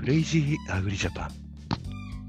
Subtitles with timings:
[0.00, 1.30] クレイジーアグリジャパン、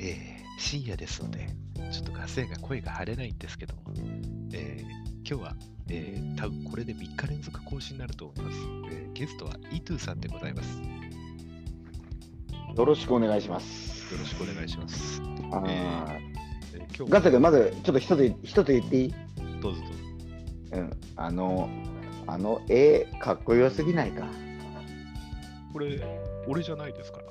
[0.01, 1.47] えー深夜ですので、
[1.89, 3.81] ちょっとガス屋が声が張れないんですけども、
[4.51, 4.83] えー
[5.25, 5.55] 今日は、
[5.89, 8.57] えー多分これで3日連続更新になると思います。
[8.91, 10.79] えーゲストはイトゥさんでございます。
[10.79, 10.85] よ
[12.75, 14.13] よろしくお願いします。
[14.17, 15.21] ろしくお願いします。
[15.21, 16.31] えー
[16.93, 19.13] 今日ガッタ君、まずちょっと一つ一つ言っていい？
[19.61, 19.97] どうぞどうぞ。
[20.73, 20.91] うん。
[21.15, 21.69] あの、
[22.27, 24.27] あの絵、かっこよすぎないか？
[25.71, 26.03] これ、
[26.49, 27.30] 俺じゃないですから。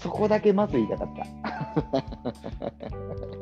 [0.00, 1.24] そこだけまず言いたかった。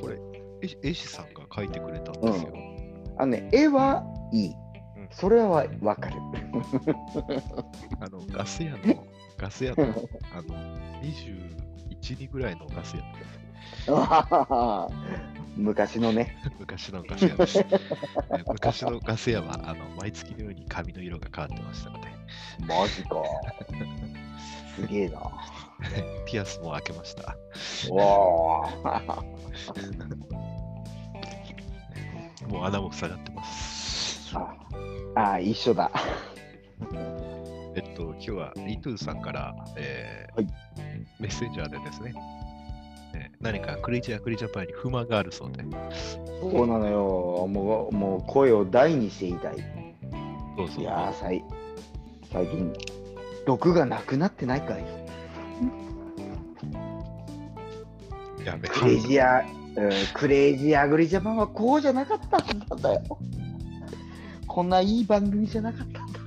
[0.00, 0.18] これ、
[0.62, 2.52] 絵絵師さんが描いてくれたんですよ。
[3.18, 4.54] あのね、絵はいい
[4.96, 5.08] うん。
[5.10, 6.16] それはわかる。
[8.00, 9.84] あの、ガス屋の、ガス屋の、
[10.34, 10.54] あの、
[11.02, 13.02] 21、2ぐらいのガス屋
[15.60, 16.36] 昔のね。
[16.58, 17.58] 昔のガス屋です。
[17.60, 17.64] え
[18.46, 22.08] 昔のガス屋はあの毎月のように髪の色が変わってましたので、
[22.66, 23.22] マジか。
[24.74, 25.20] すげえな。
[26.26, 27.36] ピアスも開けました。
[27.92, 29.22] わあ。
[32.48, 34.36] もう穴も塞がってます。
[34.36, 34.56] あ
[35.32, 35.90] あ、一緒だ。
[37.76, 40.46] えっと、今日はイトゥーさんから、えーはい
[41.20, 42.14] メッセンジャーでですね、
[43.14, 45.64] えー何かクレイジーアグリジャパンに不満があるそうで、
[46.40, 47.46] そうなのよ。
[47.48, 49.56] もう、もう声を大にして言いたい。
[50.56, 51.44] どうぞいやー、最
[52.30, 52.72] 最近、
[53.46, 54.84] 毒がなくなってないかい
[58.44, 59.46] やめクレイジーア、うん、
[60.14, 62.38] クレイジーアグリジャパンはこうじゃなかった
[62.74, 63.18] んだよ。
[64.46, 66.20] こんないい番組じゃなかったんだ。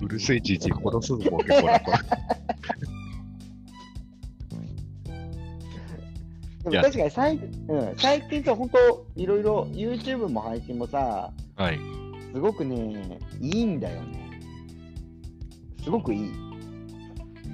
[0.00, 1.98] うるせえじじい殺すぞ、ボケ、こらこら。
[6.64, 11.78] でも確かに最,、うん、最近さ、本当いろいろ YouTube も配信もさ、はい。
[12.32, 14.40] すごくね、いいんだよね。
[15.82, 16.32] すごくいい。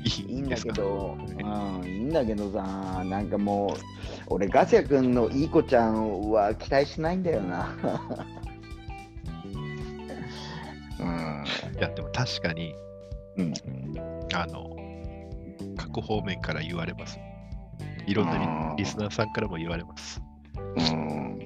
[0.04, 1.22] いいいんだけど、う
[1.82, 3.78] ん、いいんだけどさ、なんかもう、
[4.28, 7.74] 俺、ガスヤ君のいい子ちゃんは期待しないんだよな。
[11.00, 11.44] うん。
[11.76, 12.74] いや、でも確かに、
[13.36, 13.54] うん
[14.34, 14.76] あの、
[15.76, 17.18] 各方面から言われます。
[18.10, 20.20] いろんなリリスナーさんからも言われます。
[20.76, 21.38] うん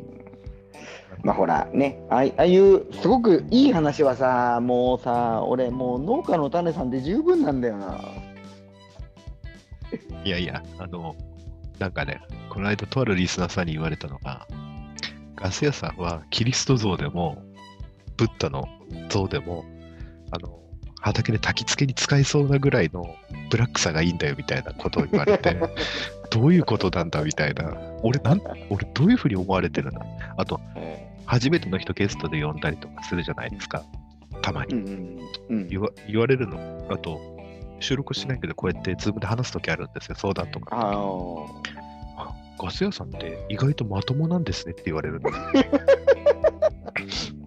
[1.22, 8.00] まあほらねああいああいうすごくいい話はさもうさ俺もう農家の種さんで十分なんだよな。
[10.24, 11.16] いやいや、あの、
[11.78, 14.46] なんかね、この間とあるリスナーさんに言われたのが、
[15.34, 17.42] ガス屋さんはキリスト像でも、
[18.16, 18.68] ブッダの
[19.08, 19.64] 像でも、
[20.30, 20.60] あの、
[21.00, 23.16] 畑で焚き付けに使えそうなぐらいの
[23.50, 25.56] ブラックさがいいんだよみたいなことを言われて、
[26.32, 30.00] どういうことなんだみたいな、俺なん、俺どういうふうに思われてるんだ
[30.36, 30.60] あと、
[31.26, 33.84] 初めての人ゲストで呼んだりとかするじゃないですか、
[34.40, 34.74] たまに。
[34.74, 36.58] うん言わ言われるの。
[36.90, 37.20] あと、
[37.80, 40.74] 収録しないけど、こうやってズームで話すときあるんですよ、相談とか。
[40.74, 45.30] あガス屋さんって意外とまともなんですねって言われるんで
[47.10, 47.34] す。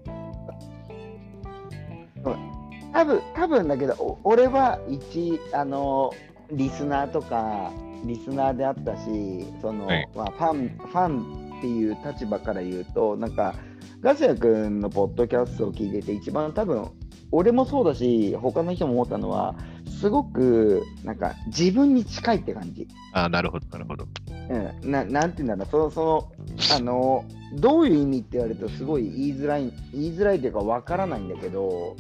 [2.94, 6.13] 多分多分だけどお俺は一あの
[6.52, 7.72] リスナーとか
[8.03, 13.56] リスナーであったしその、はいまあ、ファンファンっていう立場から言うとなんか
[14.01, 16.89] ガスヤ君のポッドキャストを聞いてて一番多分
[17.31, 19.55] 俺もそうだし他の人も思ったのは
[20.00, 22.88] すごくなんか自分に近いって感じ。
[23.13, 24.05] あなるほど、なるほど。
[24.50, 26.31] うん、ななんていうんだろうそのその
[26.75, 31.95] あのどういう意味って言われるとすごい言いづらい言いづらいというかわからないんだけど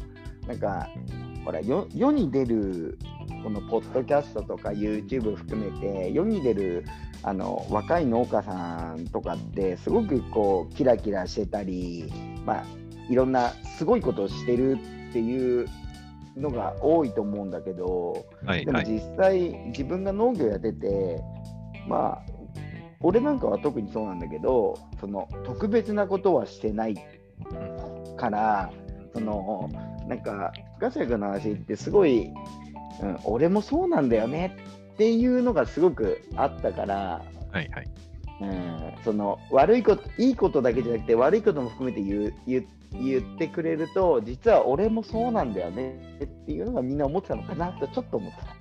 [0.47, 0.89] なんか
[1.45, 2.97] ほらよ世に出る
[3.43, 6.85] このポッドキャストとか YouTube 含めて世に出る
[7.21, 12.11] あの若い農家さんとかってすごくこうキラキラしてたり、
[12.45, 12.65] まあ、
[13.09, 14.77] いろんなすごいことをしてる
[15.09, 15.67] っていう
[16.35, 18.85] のが多いと思うんだけど、でもはいはい。
[18.85, 21.21] 実際自分が農業やってて
[21.87, 22.21] まあ
[23.01, 26.95] 俺なんかは特にそうなんだけどその特別なことはしてない
[28.17, 28.71] から
[29.13, 29.69] その
[30.07, 32.31] なんかガスヤ君の話ってすごい、
[33.01, 34.57] うん、俺もそうなんだよね
[34.93, 37.89] っていうのがすごくあったから、はいはい。
[38.41, 48.55] うん、その悪いこといいことだけじゃなくて悪いことも含めて言う言う言ってくれると実は俺もそうなんだよねっていうのがみんな思ってたのかなとちょっと思ってた。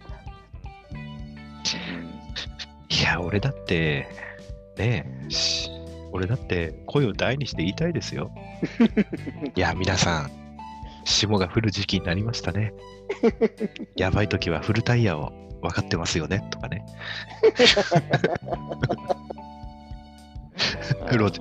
[2.89, 4.07] いや、俺だって、
[4.79, 5.71] ねえ、し
[6.13, 8.31] 俺だって声を大にして言いたいですよ。
[9.55, 10.31] いや、皆さん、
[11.05, 12.73] 霜が降る時期になりましたね。
[13.97, 16.85] やばい時はフルタイヤを分かってますよねとかね。
[21.17, 21.41] ロジ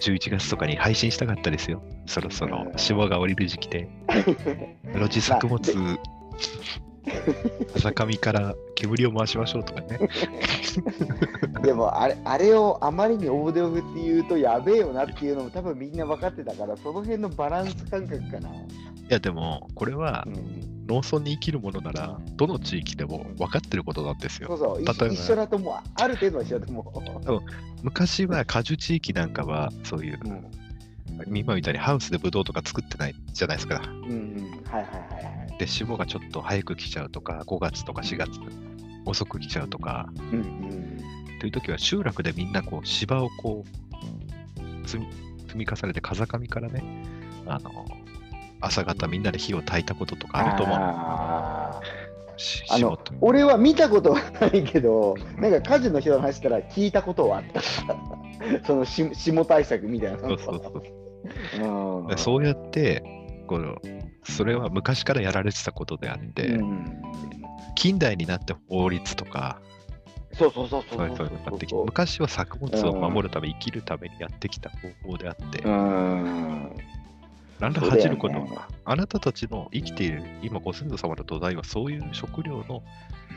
[0.00, 1.82] 11月とかに配信したかったですよ。
[2.06, 3.88] そろそろ霜が降りる時期で。
[4.92, 5.60] 露地作物、
[7.74, 9.98] 風上から煙を回しましょうとかね。
[11.62, 18.48] でもあれあれをあまりに大手を振って言うとやべえよなっていうのも多分みんな分かってたからその辺のバランス感覚かな。
[18.50, 18.52] い
[19.08, 24.48] やでも、これはうん農村に生きるものなら、どの地域でも分かってることなんですよ。
[24.48, 25.74] そうそう、例えば一一緒だと思う。
[25.94, 27.42] ある程度は一緒だと思
[27.82, 30.28] 昔は 果樹地域なんかは、そういうう。
[30.28, 31.36] うん。
[31.36, 33.82] 今みたいにハウスでブドウとか作ってないじゃないですか。
[33.86, 34.62] うんうん。
[34.70, 34.88] はいは
[35.20, 35.58] いはいはい。
[35.58, 38.30] で、霜がちょっと早く来ちゃうとか、5月とか4月
[39.04, 40.98] 遅く来ちゃうとか、うんうん。
[41.40, 43.64] という時は集落でみんなこう芝をこ
[44.84, 45.12] う積み
[45.46, 46.82] 積み重ねて風上からね、
[47.46, 47.70] あの
[48.60, 50.78] 朝方みんなで火を焚いたこととかあると思う。
[50.78, 51.80] あ
[52.78, 57.60] の俺は見たことはないけど、なんか火事の人の話したら聞いたことはあった。
[58.66, 60.18] そのし霜対策みたいな。
[60.18, 60.70] そうそうそ
[61.60, 63.04] う うそうやって
[63.46, 63.76] この
[64.24, 67.02] それは昔からやられてたことであって、うん。
[67.74, 69.60] 近代になって法律とか
[70.38, 71.08] そうそうそうそう。
[71.16, 71.28] そう
[71.68, 74.76] そう昔は作物を守るため、生きるためにやってきた方
[75.12, 76.76] 法であって、うん。
[77.60, 78.34] なんだ恥じること。
[78.34, 82.82] は、あなたたちの生きている今ご先祖様の土台はそういう食料の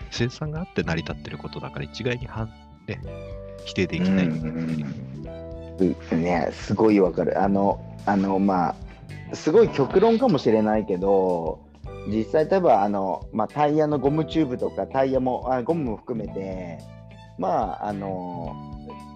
[0.09, 2.49] 生産があって成り立ってることだから一概に反、
[2.87, 2.99] ね、
[3.65, 4.27] 否定できない。
[4.27, 6.23] うん。
[6.23, 7.39] ね、すごいわかる。
[7.41, 8.75] あの、あの、まあ、
[9.33, 11.67] すごい極論かもしれないけど、
[12.07, 16.79] 実際多分あの、まあ、タイヤのゴムチューブとかタイヤもあゴムも含めて
[17.37, 18.55] まああの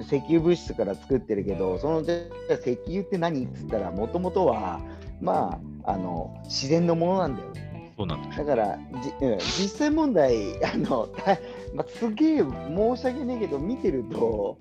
[0.02, 2.16] 石油物質から作ってるけどそのじゃ
[2.50, 4.82] あ石油って何っつったらもともとは
[5.22, 7.94] まああの自然のものなんだよね。
[7.98, 8.80] そうなんだから
[9.20, 11.38] じ、うん、実際問題あの、た
[11.76, 14.58] まあ、すげえ申し訳ねえけど見てると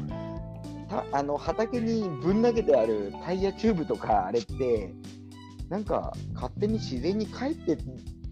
[0.88, 4.93] たあの畑にぶん投げてあるタイヤチューブとかあれって
[5.70, 7.78] なんか勝手に自然に帰って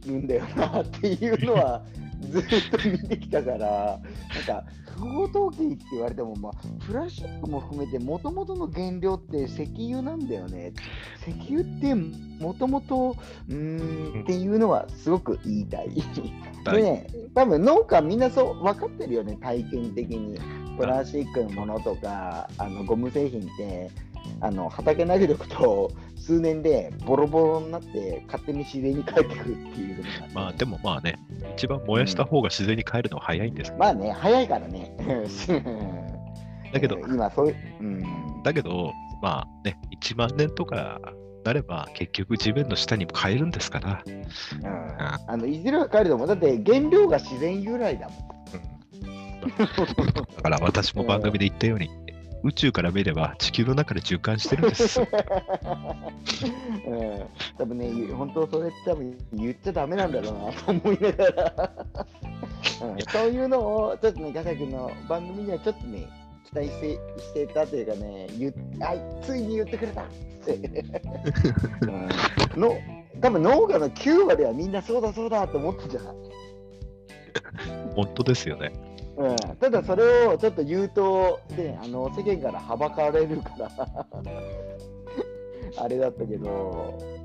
[0.06, 1.84] るんだよなっていうのは
[2.20, 4.64] ずっと見てきたからなんか
[4.96, 6.52] 不法投棄って言われても、まあ、
[6.84, 10.72] プラスチックも含めてもともとの原料って石油なんだよね
[11.24, 13.16] 石油ってもともと
[13.48, 15.90] うーんっていうのはすごく言いたい。
[16.64, 20.38] でね、多分農家みんなそう分かってるよね、体験的に。
[20.78, 23.90] プラスチックのものとか、あのゴム製品って、
[24.40, 31.18] あの畑投げておくと、数年でボロボロになって、勝手に自然に帰ってくるっていうまあでもまあね、
[31.56, 34.94] 一番燃やした方が自然に帰るのは早いんですけど、まあね、早いからね。
[36.72, 38.92] だけど今そういう、うん、だけど、
[39.22, 41.00] まあね、1万年とか
[41.44, 44.24] なれば結局地面の下にも帰るんですから、うん。
[45.26, 46.26] あのいずれは帰ると思う。
[46.26, 48.28] だって原料が自然由来だもん。
[50.36, 51.88] だから私も番組で言ったように、
[52.44, 55.00] 宇宙から見れば地球の中で循環してるんです。
[55.02, 55.06] うん、
[57.56, 61.72] 多分ね、本当それって多分言っちゃダメなんだろうなと思いながら、
[62.82, 66.08] うん、そういうのをちょっとね、ガサ君の番組にはちょっとね、
[66.44, 70.02] 期待してしてたというかね、言っあついに言ってくれた。
[70.02, 70.04] っ
[70.44, 70.54] て、
[72.54, 72.78] うん、の
[73.20, 76.14] 多分農家の9割はみんなそうだそうだと思ってんじゃない
[77.94, 78.72] 本当ですよね。
[79.18, 83.70] うん、ただそれをちょっと言うと、ね、あの世間からはばかれるから。
[85.76, 87.17] あれだったけど、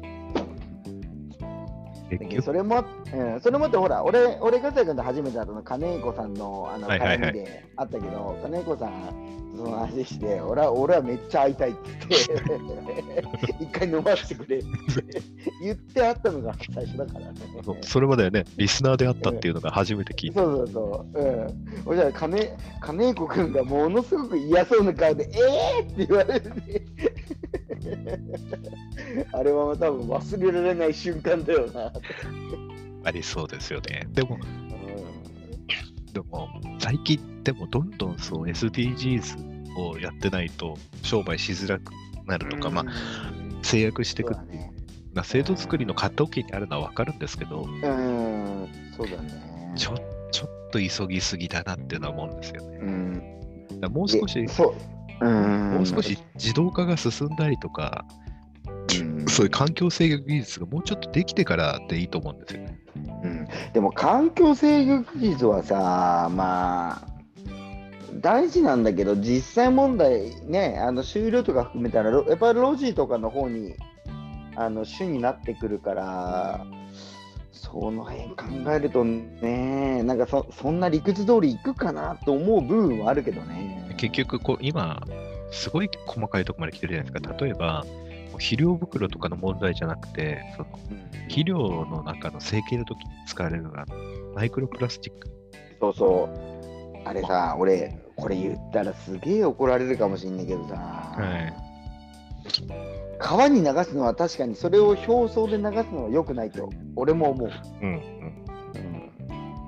[2.42, 11.80] それも、うん、それもってほら、俺、俺、ガサ君と初めて会ったの、金子さんのあのはいはいはい絡みであったけど、金子さん、その話して、俺は俺はめっちゃ会いたいって
[12.10, 12.42] 言っ
[13.58, 14.68] て、 一回飲ませてくれって
[15.62, 17.34] 言って会ったのが最初だからね。
[17.82, 20.42] それまでね、リスナーであったっていうのが初めて聞いた。
[20.42, 21.24] そうそうそう。
[21.24, 21.66] うん。
[21.86, 26.52] 俺じゃあ金、金子君がものすごく嫌そうな顔で、えーって言われて。
[29.32, 31.92] あれは多分忘れられない瞬間だよな。
[33.06, 34.08] ありそうですよね。
[34.12, 41.92] でも、うでも最近でもどんどんそう SDGs をやってないと商売しづらく
[42.26, 42.86] なるとか、まあ、
[43.64, 44.74] 制約していくっていう、そうだね。
[45.14, 49.74] まあ、制度作りの過渡期にあるのは分かるんですけど、うん、そうだね。
[49.76, 49.96] ちょ
[50.32, 52.78] ちょっと急ぎすぎだなっていうのは思うんですよね。
[52.82, 53.24] うん。
[53.92, 54.74] もう少しで、そう。
[55.24, 55.72] うん。
[55.76, 58.06] もう少し自動化が進んだりとか、
[59.00, 62.80] うん、そういう環境制御技術がもうちょっとできてからでいいと思うんですよね。
[63.24, 67.08] うん、でも環境制御技術はさ、まあ、
[68.16, 73.76] 大事なんだけど、実際問題ね、あの終了とか含めたら、ろやっぱりロジとかの方に
[74.56, 76.66] あの主になってくるから、
[77.64, 78.30] その辺
[78.64, 83.96] 考えるとね、なんかそそんな理屈通りいくかなと思う部分はあるけどね。
[83.98, 85.02] 結局こう、今、
[85.50, 87.46] すごい細かいところまで来てるじゃないですか。
[87.46, 87.86] 例えば、
[88.34, 90.70] 肥料袋とかの問題じゃなくて、その
[91.24, 93.96] 肥料の中の成形の時に使われるあの
[94.36, 95.30] マイクロプラスチック。
[95.80, 97.08] そうそう。
[97.08, 101.54] あれさ、俺、これ言ったらすげえ怒られるかもしんないけどさ、はい。
[103.24, 107.50] 川に流すのは確かにそれを表層で流すのは良くないと、俺も思う。
[107.82, 108.02] うんうん。
[108.76, 108.80] う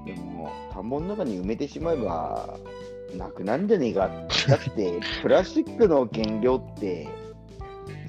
[0.02, 2.60] ん、でも、田んぼの中に埋めてしまえば、
[3.18, 4.10] なくなるんじゃねえか。
[4.50, 7.08] だって、プラスチックの原料って、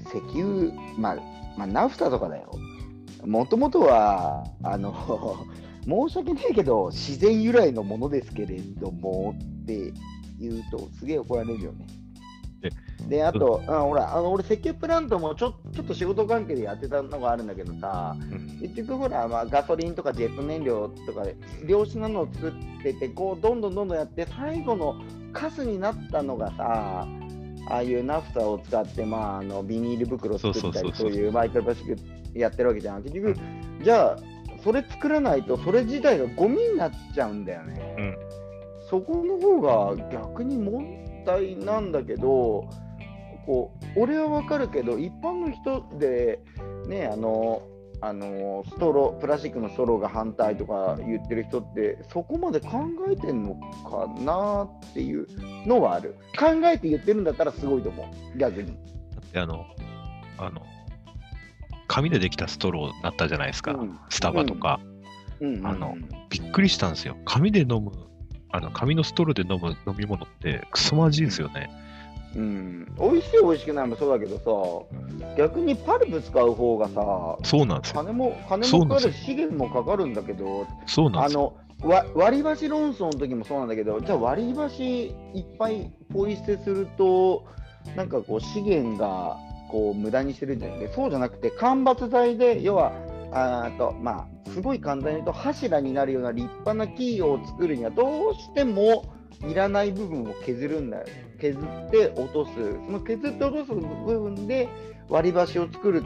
[0.08, 1.16] 石油、まあ、
[1.56, 2.50] まあ、ナフタとかだよ。
[3.24, 4.92] もともとは、あの、
[5.86, 9.92] 申し訳ないけど、自然由来のものですけれどもって
[10.40, 11.86] 言うと、すげえ怒られるよね。
[13.08, 18.46] で、あと、あほら、あの俺、石油プラントもちょちょっと仕事関係でやってたのがあるんだけどさ、うん。
[18.60, 21.36] 結局ほら、まあ、ガソリンとかジェット燃料とかで
[21.66, 24.96] 良質なのを作っててこうどんどんどんどんやって最後の
[25.32, 27.06] カスになったのがさ
[27.68, 31.96] ああいうナフタを使って、まあ、あのビニール袋作ったりそういうマイクロプラスチッ
[32.32, 33.02] クやってるわけじゃん。
[33.02, 33.36] 結局
[33.82, 34.16] じゃあ
[34.62, 38.16] それ作らないとそれ自体がゴミになっちゃうんだよね、うん。
[38.88, 42.68] そこの方が逆に問題なんだけど
[43.46, 46.40] こう俺はわかるけど一般の人で
[46.88, 47.62] ねあの
[48.00, 55.26] あのストロープラスチックのストローが反対とか言ってる人ってそこまで考えてんのかなっていう
[55.66, 56.16] のはある。
[56.38, 58.02] 考えて言ってるんだったらすごいと思
[58.34, 58.38] う。
[58.38, 59.64] 逆に、だってあの、
[60.38, 60.62] あの、
[61.88, 63.98] 紙でできたストローだったじゃないですか、うん。
[64.10, 64.80] スタバとか、
[65.40, 65.48] うん。
[65.48, 65.58] うん。
[65.60, 65.66] うん。
[65.66, 65.96] あの
[66.28, 67.16] びっくりしたんですよ。
[67.24, 67.92] 紙で飲む、
[68.50, 71.70] あの紙のストローで飲む飲み物ってクソまじいんですよね。
[72.36, 74.86] うん、美味しい美味しくないもそうだけど
[75.24, 77.94] さ逆にパルプ使う方がさそうなんですよ。
[77.96, 81.54] 金も金もかかる資源もかかるんだけどそうなんですよ。
[81.82, 87.44] あのわ割り箸論争の時もそうなんだけどじゃあ割り箸いっぱいポイ捨てすると
[87.96, 89.36] なんかこう資源が
[89.70, 92.92] こう無駄にしてるんじゃなくてそうじゃなくて間伐材で要は
[93.32, 99.04] あーとまあすごい簡単に言うと柱になるような立派な木を作るにはどうしても
[99.46, 104.68] いらない部分を削るんだよ削って落とすその削って落とす部分で
[105.08, 106.02] 割り箸を作る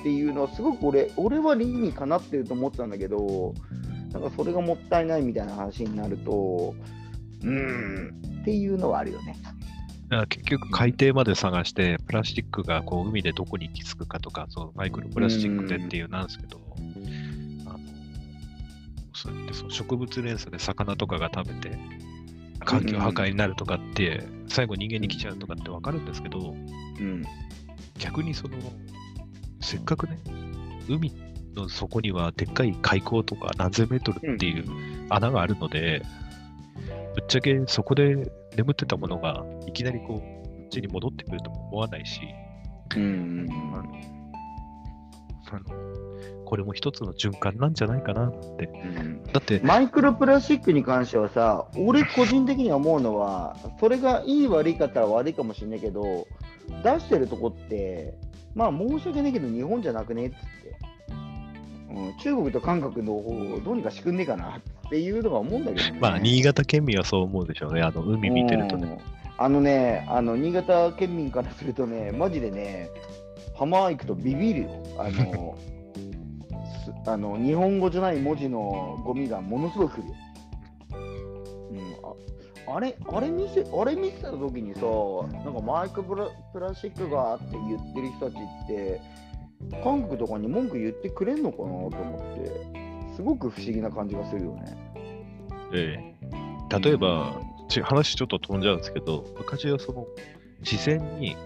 [0.00, 3.54] っていうのはすごく俺俺は理にかなってると思ってたんだけど
[4.12, 6.74] なんかそれがもったいないみたいな話になると
[7.42, 9.36] うーんっていうのはあるよね。
[10.30, 16.58] 結局海底まで探して、プラスチックがこう海でどこに行き着くかとか、そうマイクロプラスチックでっていうなんですけど、
[17.66, 17.78] あの
[19.12, 21.78] そうやってそう植物連鎖で魚とかが食べて、
[22.64, 26.54] 環境破壊になるとかって、最後人間に来ちゃうとかってわかるんですけど、
[27.00, 27.22] うん。
[27.98, 28.56] 逆にその、
[29.60, 30.18] せっかくね、
[30.88, 31.12] 海
[31.54, 34.64] の底にはでっかい海溝とか何千メートルっていう
[35.10, 36.02] 穴があるので、
[37.14, 42.20] ぶっちゃけそこで眠ってたものがいきなりこう、こっちに戻ってくるとも思わないし、
[42.96, 44.18] うんあの
[45.50, 45.97] あの
[46.48, 48.64] これも一つの循環なんじゃないかなって。
[48.64, 56.26] うんだって、マイクロプラスチックに関してはさ、俺個人的には思うのは、それがいい悪いかったら悪いかもしれないけど、
[56.82, 58.14] 出してるとこって、
[58.54, 60.38] まあ申し訳ないけど、日本じゃなくねっつって、
[61.90, 65.98] うん、中国と韓国の方をどうにかしてくんねえかなっていうのは思うんだけどね。
[66.00, 67.82] まあ、新潟県民はそう思うでしょうね。
[67.82, 68.88] あの、海見てるとね。
[69.12, 72.90] うんあのね、あの新潟県民からするとね、マジでね、
[73.58, 74.70] 浜行くとビビるよ。
[74.98, 75.77] あのす
[77.06, 80.14] あの日本語じゃない文字のゴミがものすごい来るよ。
[81.70, 84.80] うん、ああれあれ見せあれ見せた時にさ、
[85.44, 89.00] なんかマイクプラプラスチックがって言ってる人たちって、
[89.82, 94.76] 韓国とかに文句言ってくれんのかなと思って、すごく不思議な感じがするよね。
[95.72, 100.06] ええ例えば、ち話ちょっと飛んじゃうんですけど、昔はその
[100.60, 101.36] 自然に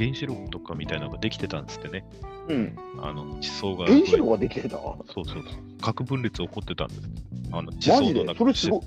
[0.00, 2.04] 原子炉とかみたいなのができてたんですってね。
[2.48, 3.86] うん、あの地層が。
[3.86, 4.70] 原子炉ができてた？
[4.70, 5.42] そうそうそう。
[5.82, 7.00] 核分裂起こってたんです。
[7.52, 8.80] あの地層の中それすごい。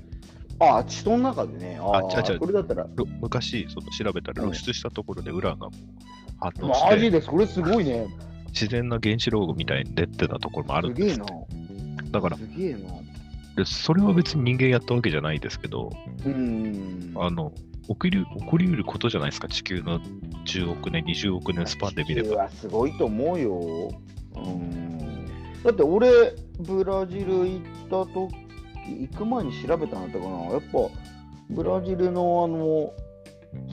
[0.60, 1.78] あ、地層の中でね。
[1.80, 2.88] ああ違う違うそれだったら。
[2.96, 5.80] ろ昔その調べたらうん露出したところでウランがもう
[6.40, 8.08] 反応して、マジで、それすごいね。
[8.48, 11.26] 自然な原子炉みたいに出てたところもあるすげえんですな。
[12.12, 12.80] だからすげえな。
[13.56, 15.92] で、それは別に人間やったわけじゃないですけど、
[16.26, 17.14] うん。
[17.16, 17.52] あの
[17.88, 20.00] 起こり起こりうることじゃないですか、地球の
[20.46, 22.44] 10億年、20億年スパンで見れば。
[22.44, 23.92] はすごいと思うよ。
[24.36, 25.26] うん。
[25.64, 26.10] だって俺、
[26.60, 28.34] ブラジル行った時
[28.86, 30.44] 行く前に調べたんだったかな。
[30.46, 30.90] やっぱ、
[31.50, 32.94] ブラジルのあの、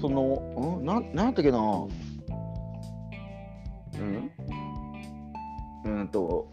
[0.00, 1.58] その、うん、なん、なんだっけな？
[3.98, 4.30] うん？
[5.84, 6.48] うんと、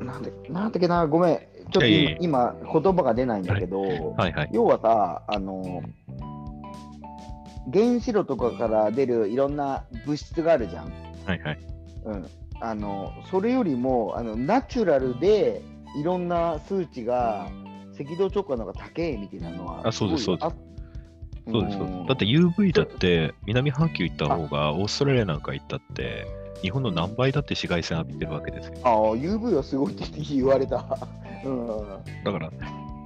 [0.00, 1.38] なんだなんだっけな、ごめん。
[1.72, 4.50] ちょっといやいやい今、や今言葉が出ないんだけど、はいはい。
[4.52, 5.82] 要はさ、あの、
[7.72, 10.92] 原子炉とかから出るいろんな物質があるじゃん。
[11.24, 11.58] はいはい。
[12.04, 12.26] うん、
[12.60, 15.62] あのそれよりもあのナチュラルで
[15.98, 17.50] いろんな数値が
[17.98, 20.56] 赤道直下の方が高いみたいなのはあそうですそうです、
[21.50, 26.26] そうですんだって UV だって南半球行った方がオーストラリアなんか行ったって
[26.62, 28.74] 日本の何倍だって紫外線浴びてるわけですよ。
[28.84, 30.84] ああ UV はすごいって言われた。
[31.44, 31.78] うん
[32.24, 32.50] だから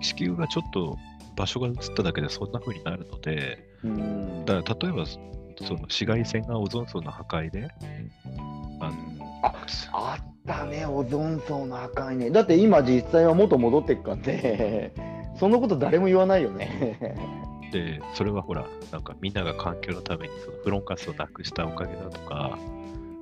[0.01, 0.99] 地球がちょっと
[1.37, 7.69] 場所が移っただけでそんな風になるので、うんだから例えばその紫外線がオゾン層の破壊で、
[8.81, 8.97] あの
[9.43, 9.55] あ
[9.93, 12.31] あったね、オゾン層の破壊ね。
[12.31, 14.93] だって今実際は元戻ってっかって、
[15.39, 17.19] そんなこと誰も言わないよね。
[17.73, 22.59] で、それはほら、なんかみんなが環境のためにそのフロンガスをなくしたおかげだとか、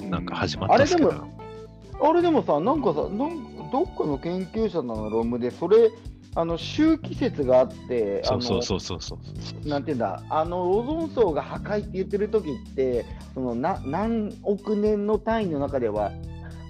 [0.01, 5.91] なんか始まったんですけど、あれでも、あれでもさ、なんかさ、なんどっかの研究者の論文で、それ、
[6.35, 9.19] あの周期説があって、そうそううそうそうそ
[9.65, 9.69] う。
[9.69, 16.11] なんていうんだ、あのオゾン層が破壊って言ってる時って、そのな何億年の単位の中では、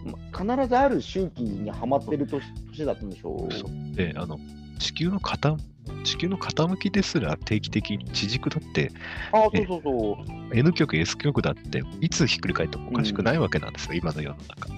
[0.05, 4.39] ま必ずある周期にはまってる年年だったんでしょそうで、あの、
[4.81, 5.57] 地球の傾
[6.03, 8.91] 地球の傾きですら定期的に地軸だって
[9.33, 10.57] あそうそうそう。
[10.57, 14.69] N 極 S 極だっていつひっくり返ってもおかしくないわけなんですよ、今の世の中。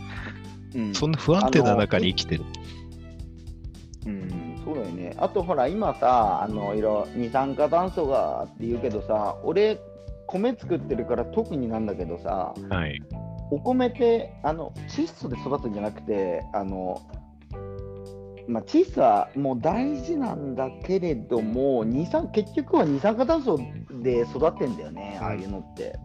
[0.75, 2.45] うんそんな不安定な中に生きてる。
[4.07, 4.44] うん、
[5.05, 5.15] ね。
[5.19, 9.79] あとほら、今さ、あのいろ二酸化炭素がって言うけどさ、俺、
[10.27, 13.01] 米作ってるから特になんだけどさ、はい。
[13.51, 17.01] お米ってあの窒素で育つんじゃなくて、あの
[18.49, 23.59] まあ、窒素はもう大事なんだけれども、二酸結局は二酸化炭素
[24.03, 25.99] で育ってんだよね、ああいうのって。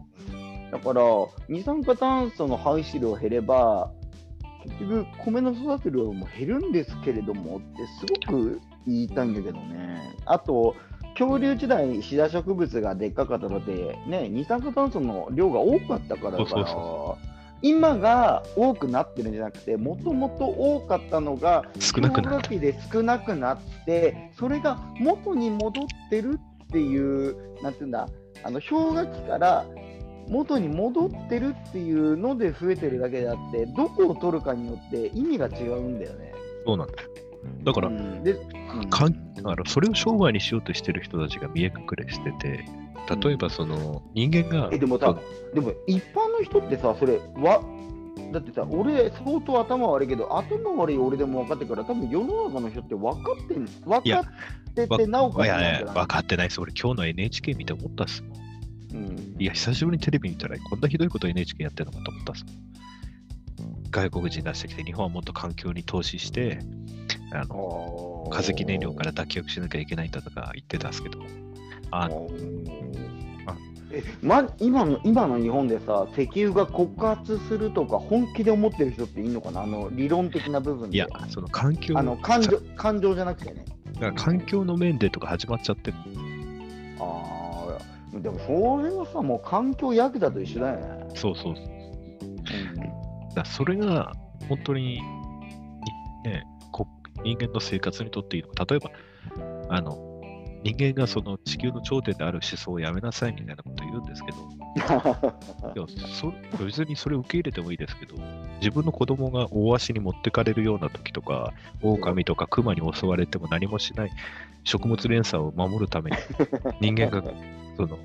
[0.70, 1.02] だから、
[1.48, 3.90] 二酸化炭素の排出量減れば、
[4.62, 10.16] 結局、米の育て量も減るんですけれどもって、すごく言いたいんだけどね。
[10.26, 10.74] あと、
[11.14, 16.66] 恐竜時代、シダ植物がでっかかったので、ね、二酸化炭素の量が多かったからだから
[17.62, 22.40] 今が多くなってるんじゃなくて、もともと多かったのが、少なくなった。
[22.40, 28.08] 氷河期で少なくなって、それが元に戻ってるっていう、なんていうんだ、
[28.42, 29.66] あの氷河期から
[30.26, 36.32] 元に戻ってるっていうので増えてるだけであって、どこを取るかによって意味が違うんだよね。
[36.64, 37.09] そうなんだよ。
[37.64, 38.36] だから、うんで、う
[38.86, 42.64] んかんだからそれを商売にしようとしてる人たちが見え隠れしてて、
[43.22, 45.16] 例えばその人間が、えでもさ、
[45.54, 47.62] でも一般の人ってさ、それわ
[48.32, 55.94] だってさ、俺、相当頭悪いけど、頭悪い俺でも分かってるから、多分世の中の人って分かってん分かってて、なおかついやなんじゃない？
[55.94, 56.60] 分かってないです。
[56.60, 58.32] 俺今日の NHK 見て思ったっすもん。
[59.04, 63.90] うんいや、久しぶりにテレビ見たらこんなひどいこと NHK やってるのかと思ったっすもん。
[63.90, 66.60] 外国人出してきて、日本はもっと環境に投資して、
[67.32, 71.18] あの化石燃料から脱却しなきゃいけないんだとか言ってたんですけど、
[71.90, 72.08] あ
[73.92, 80.96] えま、今の今の日本でさ、石油が枯渇するとか、本気で思ってる人っていいのかな、あの理論的な部分で。
[80.96, 83.64] いや、その環境あの感情感情じゃなくてね。
[84.16, 85.96] 環境の面でとか始まっちゃってる。
[87.00, 87.78] あ
[88.14, 91.08] あ、でもそれはさ、もう環境ヤクザと一緒だよね。
[91.14, 91.54] そうそう。
[91.54, 91.66] だか
[93.36, 94.12] らそれが
[94.48, 95.00] 本当に、に
[96.24, 96.49] ね、こ
[97.24, 98.64] 人間の生活にとっていいのか。
[98.64, 98.90] 例えば、
[99.68, 100.10] あの、
[100.62, 104.38] 人間がその地球の頂点である思想をやめなさいみたいなこと言うんですけど、
[105.74, 108.14] いやそ別にそれ受け入れてもいいですけど、
[108.58, 114.10] 自分の子供が大足に持ってかれるような時とか、狼とか熊に襲われても何もしない
[114.64, 116.16] 食物連鎖を守るために、
[116.80, 117.22] 人間が
[117.76, 117.98] その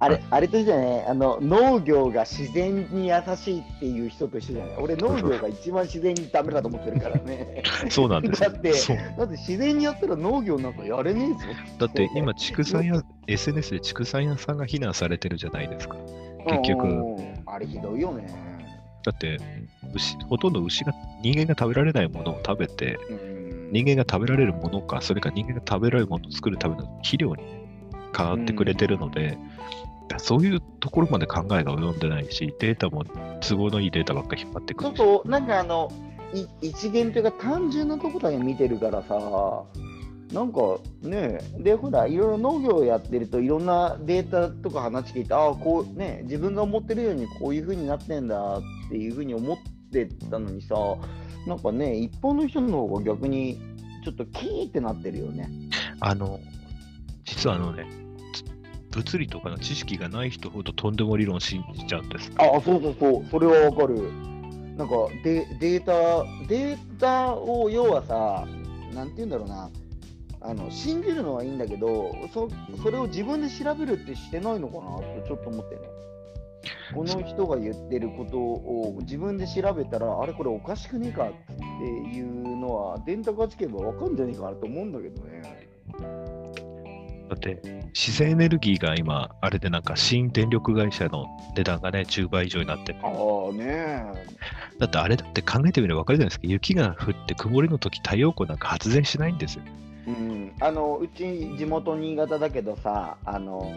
[0.00, 4.76] あれ、あれと一緒じゃね、あの農業が自然に優しいっていう人と一緒じゃない？
[4.78, 7.62] 俺、農業が一番自然にダメだと思ってるからね。
[7.90, 11.34] そうなんですよ だってだって自然にやったら農業なんかやれねえぞ。
[11.78, 15.96] だって今、畜産屋、SNS で畜産屋さんが非難されてるじゃないですか。
[16.46, 18.26] 結局うんあれひどいよね。
[19.04, 19.38] だって
[19.94, 23.34] 牛、ほとんど牛が人間が食べられないものを食べて、うん
[23.72, 27.42] 人間が食べられるものか、それか人間が食べられるものを作るための肥料に
[28.16, 29.36] 変わってくれてるので、
[30.18, 33.04] そういうところまで考えが及んでないし、データも
[33.40, 34.96] 都合のいいデータばっかり引っ張ってくるし。
[34.96, 35.90] ちょっとなんかあの
[36.32, 39.64] い一元というか単純なところだけ見てるからさ
[40.32, 49.56] なんかねでほらいろいろ農業やってるといろんなデータとか話聞いてああこうね自分が思ってるようにこういう風になってんだっていう風に思っ
[49.92, 50.74] てたのにさ
[51.46, 53.60] なんかね一般の人の方が逆に
[54.04, 55.48] ちょっとキーってなってるよね。
[56.00, 56.38] あの、
[57.24, 58.03] 実はあのね、つ
[58.94, 62.30] 物理とかの知識がない人ほどとんでも理論信じちゃうんです。
[62.36, 64.12] あそうそうそうそれはわかる。
[64.76, 68.46] なんかデデータデータを要はさ
[68.92, 69.70] なんて言うんだろうな
[70.40, 72.48] あの信じるのはいいんだけどそ
[72.82, 75.82] それを自分で調べるってしてないのかなってちょっと思ってね。
[76.94, 85.42] この人が言ってることを自分で調べたら、あれこれおかしくねえかっていうのは、電卓がつけばわかるんじゃねえかなと思うんだけどね。
[87.28, 87.60] だって、
[87.94, 92.98] 自然エネルギーが今、あれでなんか新電力会社の値段がね、10倍以上になってる。
[93.02, 94.04] ああね
[94.78, 96.46] だってあれだって考えてみれば分かるじゃないですか。
[96.46, 99.64] 雪が降って曇りの時太陽光なんか発電しないんですよ。
[100.06, 103.72] うん、あのうち地元新潟だけどさあの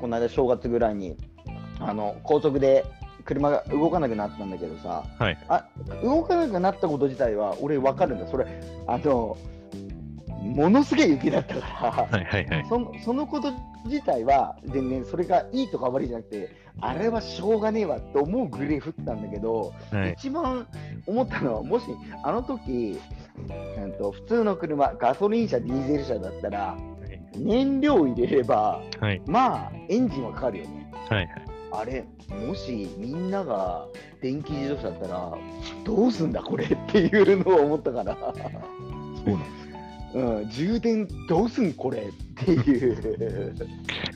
[0.00, 1.16] この間正月ぐらいに
[1.78, 2.84] あの高速で
[3.24, 5.38] 車が動かなくなったんだけどさ、はい。
[5.48, 5.66] あ
[6.02, 8.26] 動かなくなったこと自体は俺分かるんだ。
[8.26, 8.46] それ
[8.86, 9.36] あの
[10.40, 12.66] ものすげえ雪だったから、はいはいはい。
[12.68, 13.52] そのそのこと
[13.84, 20.66] 自体は全然それがいいとか悪いじゃなくてあれはしょうがねえわと思うぐらい降ったんだけど、はい、一番
[21.06, 21.84] 思ったのはもし
[22.24, 22.98] あの時、
[23.78, 26.76] うん、と普通の車ガソリン車ディーゼル車だったら
[27.36, 29.22] 燃料入れればはい。
[29.26, 30.90] まあエンジンはかかるよね。
[31.08, 31.44] はいはい。
[31.72, 33.86] あれもしみんなが
[34.20, 35.38] 電気自動車だったら
[35.84, 38.32] どうすんだこれっていうのを思ったから、そ
[39.26, 39.59] うなん
[40.14, 43.54] うん、充電どうすんこれっていう、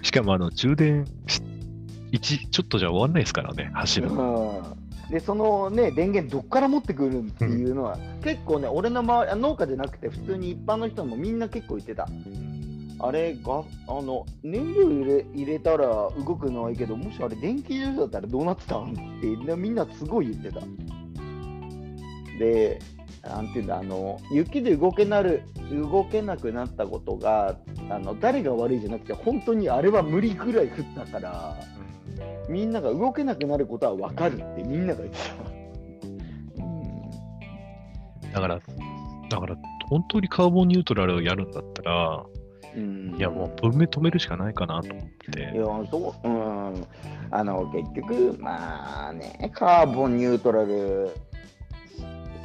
[0.02, 1.40] しかもあの充電し
[2.10, 4.76] 一ちょっとじゃ終わんないですからね、走るの。
[5.06, 12.08] うん、でそのね電源どっから持ってくるっていうのは、結構ね俺の周りあ農家じゃなくて普通に一般の人もみんな結構言ってた。
[13.00, 20.60] あれがあの燃料入れ入れたら動くのはいいけどもしあれ電気自動車だったらどうなってたんってねみんなすごい言ってた。
[22.38, 22.80] で
[23.28, 27.56] なんていうんだあの雪で動けなる動けなくなったことが
[27.90, 31.56] あの誰が悪いじゃなくて本当にあれは無理ぐらい降ったから
[32.48, 35.54] みんなが動けなくなることは分かるってみんなが言ってた。
[38.34, 38.60] だから、
[39.30, 39.56] だから
[39.88, 42.24] 本当にカーボンニュートラルをやるんだったら、
[42.76, 45.42] うんいやもう分目止めるしかないかなと思っいて。
[45.42, 45.52] や
[45.88, 46.86] そう、うん、
[47.30, 51.14] あの結局、まあね、カーボンニュートラル、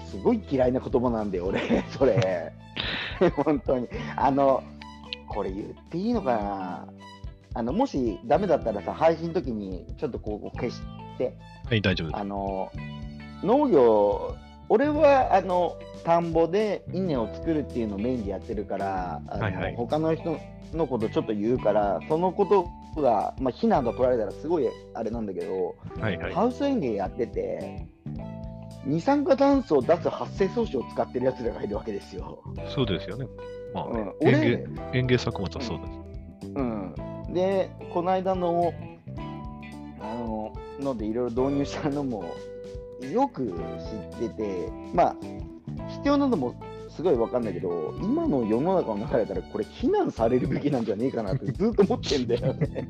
[0.09, 2.53] すすごい嫌いな言葉なんだよ、俺、 それ。
[3.43, 3.87] 本当に。
[4.15, 4.63] あの、
[5.27, 6.87] これ言っていいのかな
[7.53, 10.81] あのもしダメだったらさ、配信の時にちょっとこう消し
[11.17, 11.33] て、
[11.67, 12.19] はい、大丈夫です。
[12.19, 12.71] あの
[13.43, 14.35] 農業、
[14.69, 20.37] 俺はあの田んぼで稲を作るっていうのをメインでやってるから、あのはいはい他の人
[20.73, 26.33] のことちょっと言うから、そのことが、まあ、非難と取られたらすごいあれなんだけど、はいはい。
[26.33, 27.87] ハウス園芸やってて、
[28.85, 32.41] 二酸化炭素を出す発生装置を使ってるやつらがいるわけですよ。
[32.73, 33.27] そうですよね。
[33.73, 34.41] まあね、うん、俺園
[34.93, 35.91] 芸、園芸作物はそうです。
[36.55, 36.93] うん、
[37.33, 38.73] で、この間の
[40.01, 42.23] あののでいろいろ導入したのも
[43.01, 45.15] よく知ってて、まあ、
[45.89, 46.55] 必要なのも
[46.89, 52.89] すごい分かんないけど、今の世の中の中だったら、これ、非難されるべきなんじゃねえかなってずっと思ってんだよね。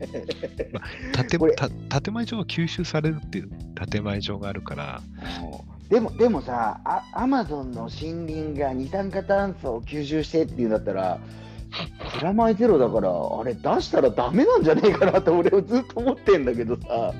[1.29, 3.49] 建これた建前上は吸収されるっていう
[3.89, 5.01] 建前上があるから、
[5.89, 11.19] でもでもさあ、アマゾンの森林が二酸化炭素を吸収してっていうんだったら、
[12.19, 17.13] プラマイゼロだから、あれ出したらダメなんじゃねえかなって俺はずっと思ってんだけどさ、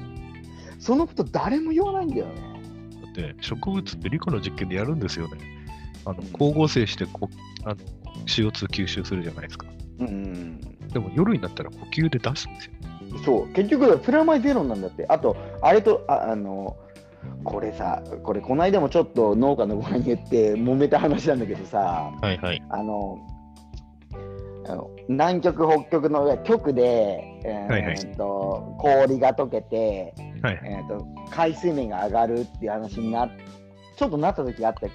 [0.80, 2.34] そのこと誰も言わないんだよね。
[3.04, 5.38] だって植物って理科の実験でやるんですよね。
[6.06, 7.30] あのうん光合成してこ
[7.66, 7.76] あの
[8.26, 9.68] CO2 吸収するじゃないですか。
[10.00, 10.62] うん、
[10.94, 12.74] でも夜になったら呼吸で出すんですよ。
[13.26, 15.06] そう、結局はプラマイゼロなんだって。
[15.10, 16.78] あと、あれと、ああの、
[17.44, 22.64] これさ、これ、この間もちょっと農家のごに言って揉めた話なんだけどさ、はいはい。
[22.70, 23.20] あの、
[24.68, 33.30] あの南極、北極の極で、えーはいはいと氷が溶けて、はいえー、と海水面が上がるっていう話にな
[33.98, 34.88] ちょっとなった時があった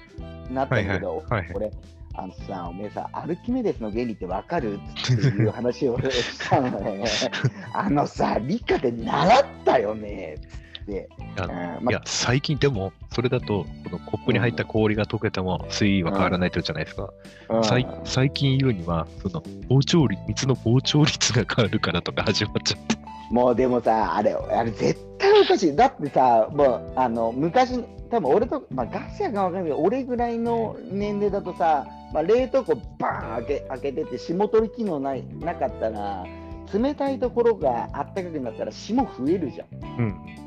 [0.53, 0.97] なったはいはい。
[0.97, 1.49] けど、はいはい。
[1.51, 1.71] これ
[2.17, 7.03] あのさ、おめえさ、アルキメデスの原理ってわかるっていう話をしたのね。
[7.73, 11.09] あのさ、理科で習ったよねって。
[11.37, 17.09] あのうんまいや、最近でも、それだと、このコップに入った氷が溶けても水位は変わらないって言うじゃないですか。
[17.49, 22.95] うん最最近言うには、その膨張率、水の膨張率が変わるからとか始まっちゃって。
[23.31, 25.75] もうでもさ、あれ、あれ絶対おかしい。
[25.75, 36.25] だってさ、もうあの昔、多分俺と、まあ、ガスやかわかんないけど、俺ぐらいの年齢だとさ、まあ、冷凍庫バーン開け開けてて、霜取り機能ないなかったら、
[36.73, 39.67] 冷たいところがあったかくなったら霜増えるじゃん。
[39.99, 40.44] うん。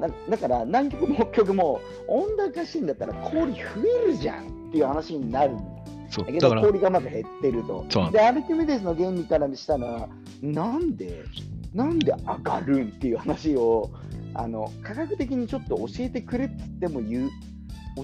[0.00, 3.60] だだから南極も北極も温暖化してんだったら氷増
[4.04, 5.54] えるじゃんっていう話になる。
[5.54, 5.58] ん
[6.10, 6.26] そう。
[6.26, 7.86] だけどだから、氷がまず減ってると。
[8.10, 10.08] でアルキメデスの原理からしたら
[10.42, 11.24] なんで
[11.72, 13.90] なんで上がるんっていう話を
[14.34, 17.30] あの科学的にちょっと教えてくれっつっても言う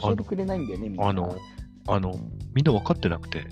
[0.00, 1.08] 教えてくれないんだよねみんな。
[1.08, 1.36] あの、
[1.88, 2.14] あの、
[2.54, 3.46] みんな分かってなくて、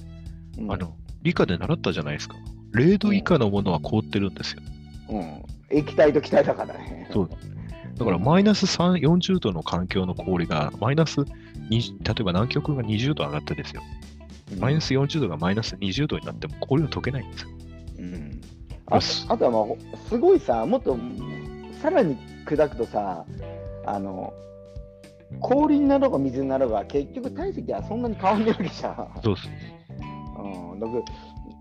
[0.59, 0.72] うん。
[0.72, 2.37] あの、理科で習ったじゃないですか。
[2.74, 4.62] 0度以下のものは凍ってるんですよ。
[5.11, 7.09] うん、液体と気体だからね。
[7.12, 7.31] そう
[7.98, 11.26] だからマイナス3 40度の環境の氷がマイナス2
[11.70, 13.82] 例えば南極が20度上がってですよ。
[14.58, 17.48] マイナス40度がマイナス20度になっても氷は溶けないんですよ。
[17.98, 18.40] うん
[18.90, 20.96] ああとは、まあ、すごいさ、もっと
[21.82, 23.26] さらに砕くとさ、
[23.84, 24.32] あの
[25.40, 29.20] 氷になろうが水になろうが、結局体積はそんなに変わんないわけじゃん。
[29.22, 29.48] そうです。
[30.38, 30.80] うん、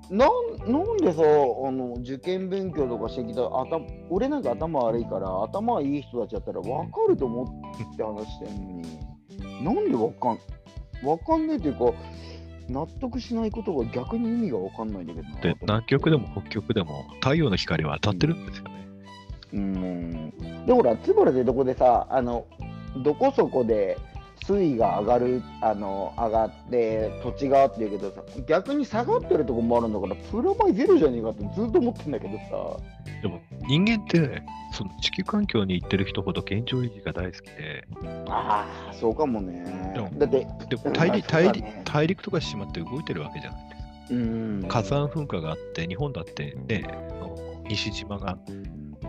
[0.09, 9.17] なんなんでさあの受験勉強とかしてきた頭俺なんか頭悪いから頭いい人たちだったら分かると思って話してんのに。
[9.63, 10.39] なんで分かん
[11.03, 11.93] 分かんないっていうか
[12.69, 15.41] 納得しないことが逆に意味が分かんないんだけどな。
[15.41, 18.87] で、南極でも北極でも太陽の光は当たってるんですよね。
[19.53, 20.33] うん。
[20.65, 22.45] でほら津原ってとこでさあの
[23.03, 23.97] どこそこで
[24.47, 32.81] 水位が上がるあの上がって土地がって言うけどさ逆に下がってるとこもあるんだからプラマイゼロじゃねえかってずっと思ってんだけどさ。
[33.21, 37.87] でも人間って、その地球環境に行ってる人ほど現状維持が大好きで、
[38.27, 39.91] ああそうかもね。
[39.93, 40.47] でもだってで
[40.85, 43.69] うん大陸大陸大陸とか島って動いてるわけじゃない。
[43.69, 44.13] ですか。
[44.13, 44.65] うん。
[44.67, 46.87] 火山噴火があって、日本だってね、
[47.67, 48.37] 西島が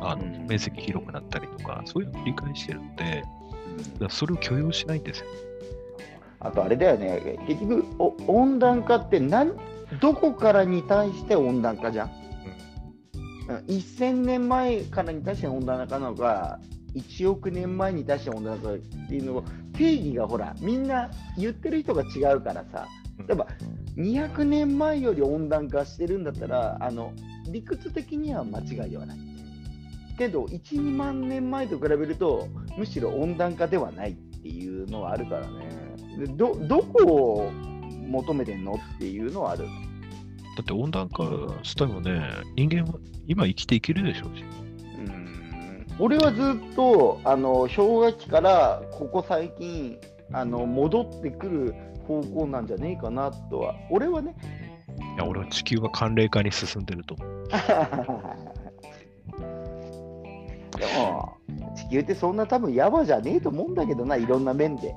[0.00, 0.46] あのうん。
[0.46, 3.22] 面積広くなったりとか、そういうのを繰り返してるんで、
[4.08, 5.26] それを許容しないんですよ。
[6.40, 7.38] あとあれだよね。
[7.46, 9.52] 結局お温暖化って何
[10.00, 12.10] どこからに対して温暖化じゃん、
[13.48, 16.60] うん、1000年前からに対して温暖化なのか
[16.94, 19.44] 1億年前に対して温暖化っていうのを
[19.76, 22.86] 定義がほらみんな言ってる人が違うからさ。
[23.18, 23.26] うん。
[23.26, 23.46] 例えば
[23.96, 27.12] 200年前より温暖化してるんだったらあの
[27.50, 29.18] 理屈的には間違いではない。
[30.18, 35.68] けど12万年前と比べるとむしろ温暖化ではないっていうのはあるからね。
[36.18, 37.52] でどどこを
[38.08, 39.64] 求めてんのっていうのはある。
[39.64, 41.24] だって温暖化
[41.62, 42.20] してもね、
[42.56, 44.44] 人間は今生きていけるでしょうし。
[44.98, 45.86] うん。
[45.98, 49.98] 俺はずっとあの氷河期からここ最近
[50.32, 51.74] あの戻ってくる
[52.06, 53.74] 方向なんじゃねえかなとは。
[53.90, 54.34] 俺はね。
[55.16, 57.48] いや、俺は地球は寒冷化に進んでると思う。
[60.78, 61.36] でも
[61.76, 64.94] 地球ってそんな多分やばじゃねえと思うんだけどないろんな面で。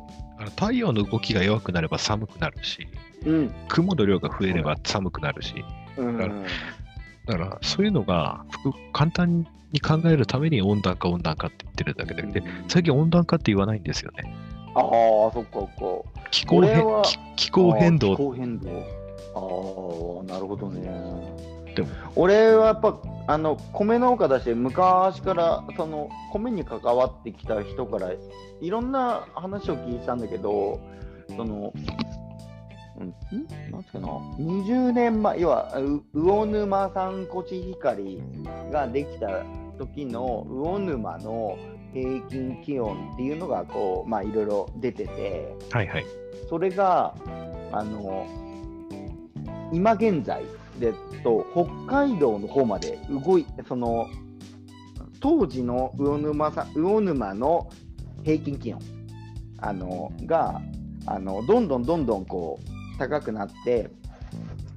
[0.55, 2.87] 太陽の動きが弱くなれば寒くなるし、
[3.25, 3.53] うん。
[3.67, 5.63] 雲の量が増えれば寒くなるし、
[5.97, 6.27] うんだ
[7.27, 8.43] だからそういうのが
[8.93, 14.33] 簡単に考えるために温暖化、温暖化って言ってるだけで、で最近温暖化って言わないんですよね。
[14.75, 14.83] ああ、
[15.31, 16.29] そっかそっか。
[16.31, 18.69] 気候変気気候変動気候変動。
[19.33, 20.89] ああ、なるほどね。
[21.75, 21.87] でも。
[22.15, 28.11] 俺はやっぱあの米農家だし昔からその米に関わってきた人から
[28.59, 30.79] いろんな話を聞いてたんだけど
[31.35, 31.71] その
[32.99, 33.07] うん？
[33.07, 34.07] んなんつうかな
[34.39, 38.21] 20年前要はう魚沼産コシヒカリ
[38.71, 39.43] ができた
[39.77, 41.57] 時の魚沼の
[41.93, 46.05] 平均気温っていうのがこうまあいろいろ出ててはいはい。
[46.49, 47.15] それが
[47.71, 48.27] あの
[49.71, 50.43] 今現在
[50.81, 54.07] でと北海道の方まで動いその
[55.21, 57.69] 当時の魚沼さ魚沼の
[58.23, 58.81] 平均気温
[59.59, 60.59] あのが
[61.05, 63.89] あのどんどんどんどんこう高くなって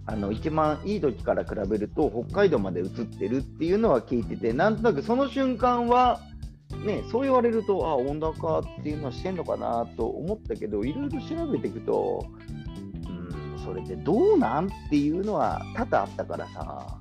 [0.07, 6.21] あの一番いい時から比べると北海道まで移ってるっていうのは聞いててなんとなくその瞬間は
[6.85, 12.27] ね、そう言われると、あ温暖化っていうのはしてんのかなと思ったけど、いろいろ調べていくと、
[13.65, 16.99] それってどうなんっていうのは多々あったからさ。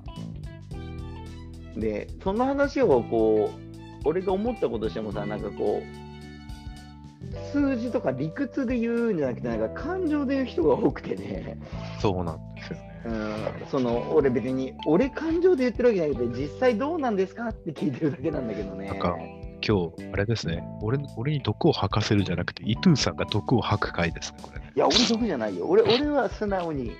[1.76, 6.04] で、その話をこう、俺が思ったことしてもさ、なんかこう、
[7.52, 11.58] 数字とか理屈で言うんじゃなくて、なんか感情で言う人が多くてね。
[12.00, 12.94] そうなんですよね。
[13.06, 18.88] うん、その俺別に俺感情で言ってるわけじゃなくて実際どうなんですかって聞いてるだけなんだけどね。
[19.66, 24.72] 今日、あれですね、俺俺に毒を吐かせるじゃなくて、イトゥーさんが毒を吐く回ですね、これね。
[24.76, 25.66] いや俺得じゃないよ。
[25.66, 26.92] 俺俺は素直に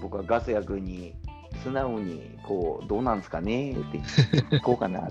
[0.00, 1.14] 僕はガス役に
[1.64, 3.72] 素直にこうどうなんですかね？
[3.72, 3.98] って
[4.56, 5.10] 聞こうかなと。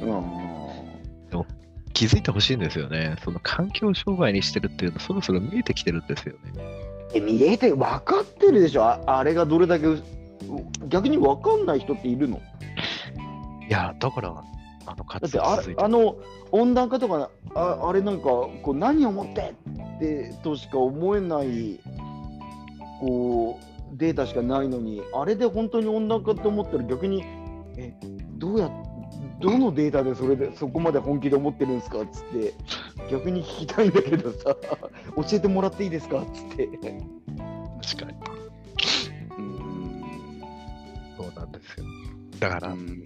[0.04, 0.24] うん
[1.94, 3.14] 気づいてほしいんですよね。
[3.22, 6.60] その環境障害にしてるっていうの、そろそろ見えてきてるんですよね。
[7.14, 8.82] え見えて分かってるでしょ？
[8.84, 10.02] ああれがどれだけう
[10.88, 12.42] 逆に分かんない人っているの？
[13.68, 14.44] いや、だから、
[14.86, 16.16] あのだ活ってあ動続いてあの
[16.52, 19.54] 温暖化とかああれなんかこう何をもって
[19.96, 21.80] ってとしか思えない
[23.00, 27.24] こうデータしかないのにあれで本当に温暖化って思ったら逆に
[27.76, 27.94] え
[28.36, 28.70] どうや
[29.40, 32.54] どのデータでそれでそこまで本気で思ってるんですかっつって
[33.10, 34.56] 逆に聞きたいんだけどさ
[35.16, 36.66] 教えてもらっていいですかっつって。
[36.66, 38.18] 確かに。
[39.38, 40.02] うん
[41.16, 41.86] そうなんですよ。
[42.40, 43.04] だから、うん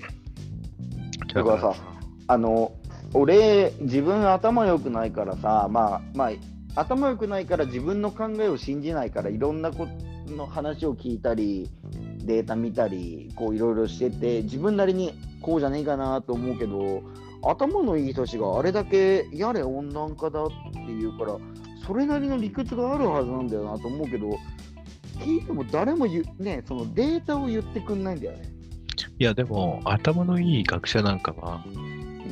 [1.35, 1.75] だからさ、
[2.27, 2.73] あの、
[3.15, 6.31] 俺、自分頭良くないからさ、まあ、まあ、
[6.81, 9.87] 頭良くないから自分の考えを信じないから、いろんなこ
[10.27, 11.71] との話を聞いたり、
[12.25, 17.03] データ見たり、こういろいろしてて、自分なりにこうじゃねえかなと思うけど、
[17.43, 21.37] 頭のいい人たちがあれだけやれ温暖化だっていうから、
[21.87, 24.39] それなりの理屈があるはずなんだよなと思うけど、
[25.21, 28.58] 聞いても誰も言、ね、そのデータを言ってくんないんだよね。
[29.19, 31.65] いや、でも、頭のいい学者なんかは、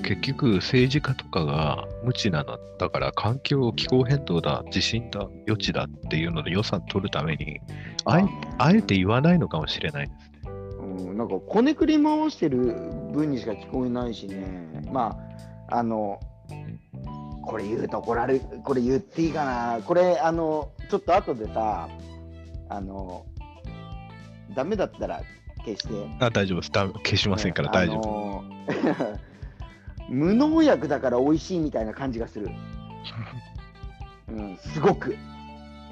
[0.02, 7.60] 結局政治家とかが無知なのだから環境気候変動だ地震だ余地だっていうので予算取るために
[8.04, 8.20] あ
[8.70, 10.12] えて言わないのかもしれないで
[10.44, 10.52] すね。
[10.78, 12.58] うん、なんかこねくり回してる
[13.12, 15.16] 分にしか聞こえないしねま
[15.70, 16.20] ああの
[17.42, 21.88] これ言うと怒られるこれ言っていいかなこれあのちょっと後でさ
[22.68, 23.24] あの
[24.54, 25.22] ダメだったら
[25.66, 28.08] 消してあ大丈夫ですだ消しませんから大丈夫。
[28.08, 28.44] 夫
[30.08, 32.48] 無農薬だから美味しいみたいな感じがする。
[34.30, 35.16] うん、すごく。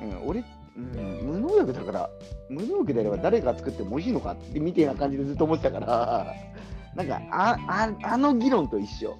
[0.02, 0.44] うん、俺、
[0.76, 0.86] うん、
[1.24, 2.10] 無農薬だから、
[2.48, 6.26] 無農薬であれば誰が作っても美味しいのかってみたいな感じでずっと思ってたから、
[6.94, 9.16] なんかあああの議論と一緒。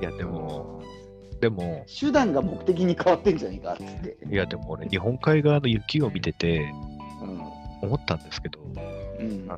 [0.00, 0.82] いやでも
[1.40, 4.16] でも手段が目的に変わってんじゃねえかっつって。
[4.28, 6.72] いやでも俺日本海側の雪を見てて
[7.22, 7.40] うん
[7.82, 8.58] 思ったんですけど
[9.20, 9.56] うんあ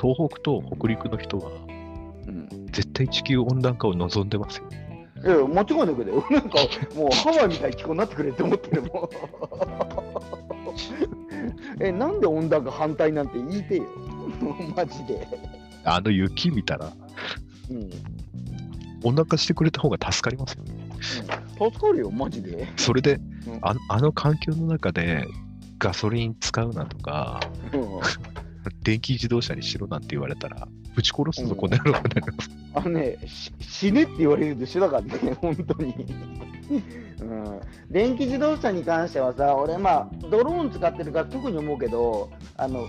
[0.00, 1.50] 東北と北陸の人は
[2.26, 4.64] うん絶対地球温暖化を望んでますよ。
[5.24, 6.24] いや間違いなくだよ。
[6.30, 6.58] なんか
[6.94, 9.08] もうハワイみたいな気候になってくれって思ってるもん。
[11.80, 13.84] え、なんで温暖化反対なんて言いてよ。
[14.76, 15.26] マジで。
[15.84, 16.92] あの雪見たら
[17.70, 17.76] うん。
[17.76, 17.90] うん
[19.06, 20.64] 温暖化してくれた方が助かりますよ。
[21.70, 22.66] 助かるよ、マジで。
[22.76, 25.26] それでうんああの環境の中で
[25.78, 27.38] ガソリン使うなとか
[27.72, 27.80] うん
[28.82, 32.26] 電気自動車にしろなんて言われたらぶち殺すぞこの野郎ってな。
[32.74, 35.94] あのね、し死ねって言われると一緒だからね、 本当に。
[37.20, 42.86] うん、電気自動車に関してはさ、俺、まあ、ドローン使ってるから特に思うけど、あの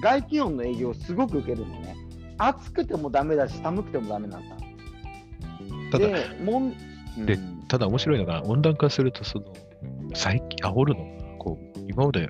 [0.00, 1.94] 外気温の営業すごく受けるのね。
[2.38, 4.56] 暑くてもダメだし、寒くてもダメなんだ。
[5.92, 6.70] ただで、もん
[7.24, 9.46] でうんただ面白いのが温暖化するとその
[10.14, 12.28] 最近煽るのがこう今まで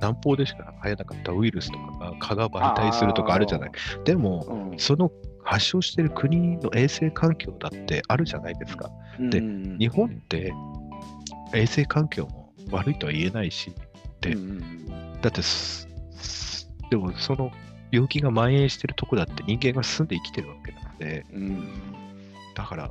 [0.00, 3.70] 南方でしか生えなかったウイルスとかが蚊が媒体するとかあるじゃない。
[4.04, 4.78] でもうん。
[4.78, 5.10] その
[5.42, 8.90] 発症している国の衛生環境だってあるじゃないですか。
[9.18, 10.52] でうん日本って
[11.54, 13.72] 衛生環境も悪いとは言えないし、
[14.20, 14.36] で
[15.22, 15.40] だって
[16.90, 17.50] でもその
[17.90, 21.68] 病気が蔓延してるとこだって人間が住んで生きてるわけなので、うん。
[22.54, 22.90] だから、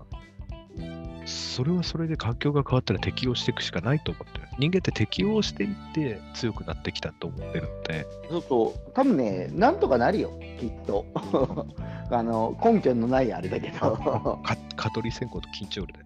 [1.26, 4.40] それはそれで環境が変わったら適応していくしかないと思って。
[4.40, 4.49] る。
[4.58, 11.06] 人間って適応していって強くなってきたと思ってるので、ちょっと、多分ね、なんとかなるよ、きっと。
[12.12, 13.78] あの根拠のないあれだけど。
[13.78, 16.00] か蚊取り線香と緊張でね。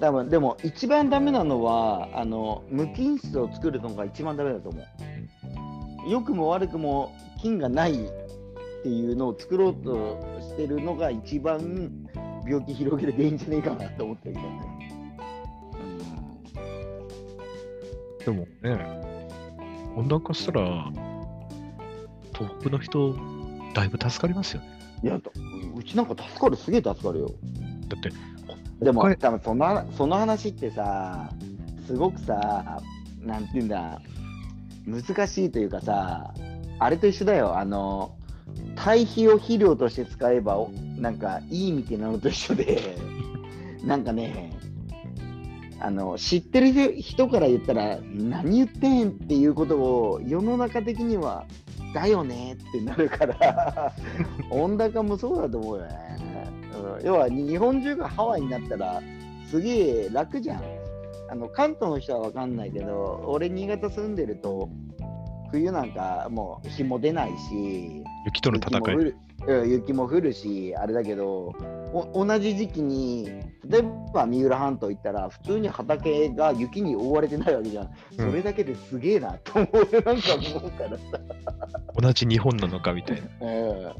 [0.00, 6.10] 多分でも一番ダメなのはあの無菌室を作るのが一番ダメだと思う。
[6.10, 7.96] 良くも悪くも菌がないっ
[8.82, 11.90] ていうのを作ろうとしてるのが一番
[12.46, 14.93] 病気広げる原因じゃねえかなと思ってるけどね。
[18.24, 18.78] でもね、
[19.96, 20.90] 温暖化したら、
[22.32, 23.16] 東北の人、
[23.74, 24.68] だいぶ助かりますよね。
[25.02, 25.20] いや、
[25.76, 27.30] うちなんか助かる、すげえ助かるよ。
[27.88, 28.10] だって、
[28.84, 31.30] でも、多分そのその話ってさ、
[31.86, 32.80] すごくさ、
[33.20, 34.00] なんていうんだ、
[34.86, 36.32] 難しいというかさ、
[36.78, 38.16] あれと一緒だよ、あの、
[38.74, 42.96] 堆肥を肥料として使えば、おなんかいいみたいなのと一緒で、
[43.84, 44.53] なんかね、
[45.80, 51.46] あの知ってる人から言ったら、何言ってんっていうことを世の中的には、
[51.92, 53.92] だよねってなるから、
[54.50, 55.98] 温暖化もそうだと思うよね。
[56.98, 59.00] うん、要は日本中がハワイになったら、
[59.48, 60.62] すげえ楽じゃん。
[61.30, 64.68] あの関東の人は分かんないけど、俺、新潟住んでると、
[65.54, 68.74] 冬なんかもう日も出ないし、雪との戦い。
[68.74, 71.54] 雪も降るうん雪も降るし、あれだけど、
[71.92, 73.26] お同じ時期に、
[73.64, 73.82] 例え
[74.12, 77.90] ば三浦半島行ったら、普通に畑が雪に覆われてないわけじゃん。
[78.16, 81.20] それだけですげえなと思う、なんか思うからさ。
[82.00, 83.28] 同じ日本なのかみたいな。
[83.46, 83.94] うん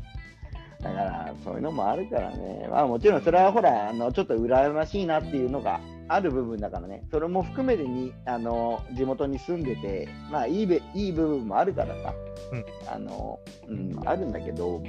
[0.82, 12.14] だからそういうのもあるからね、まあ、もちろんそれはほらあのちょっと羨ましいなっていうのがある部分だからね、それも含めてにあの地元に住んでて、まあいいべいい部分もあるからさ、
[12.52, 12.64] うん。
[12.94, 13.38] あの
[13.68, 14.82] うん、あるんだけど、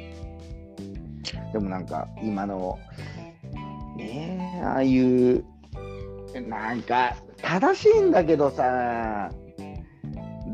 [1.53, 2.77] でもなんか今の、
[3.97, 5.43] ねえ、ああいう、
[6.47, 9.29] なんか正しいんだけどさ、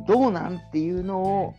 [0.07, 1.53] どうなんっていうのを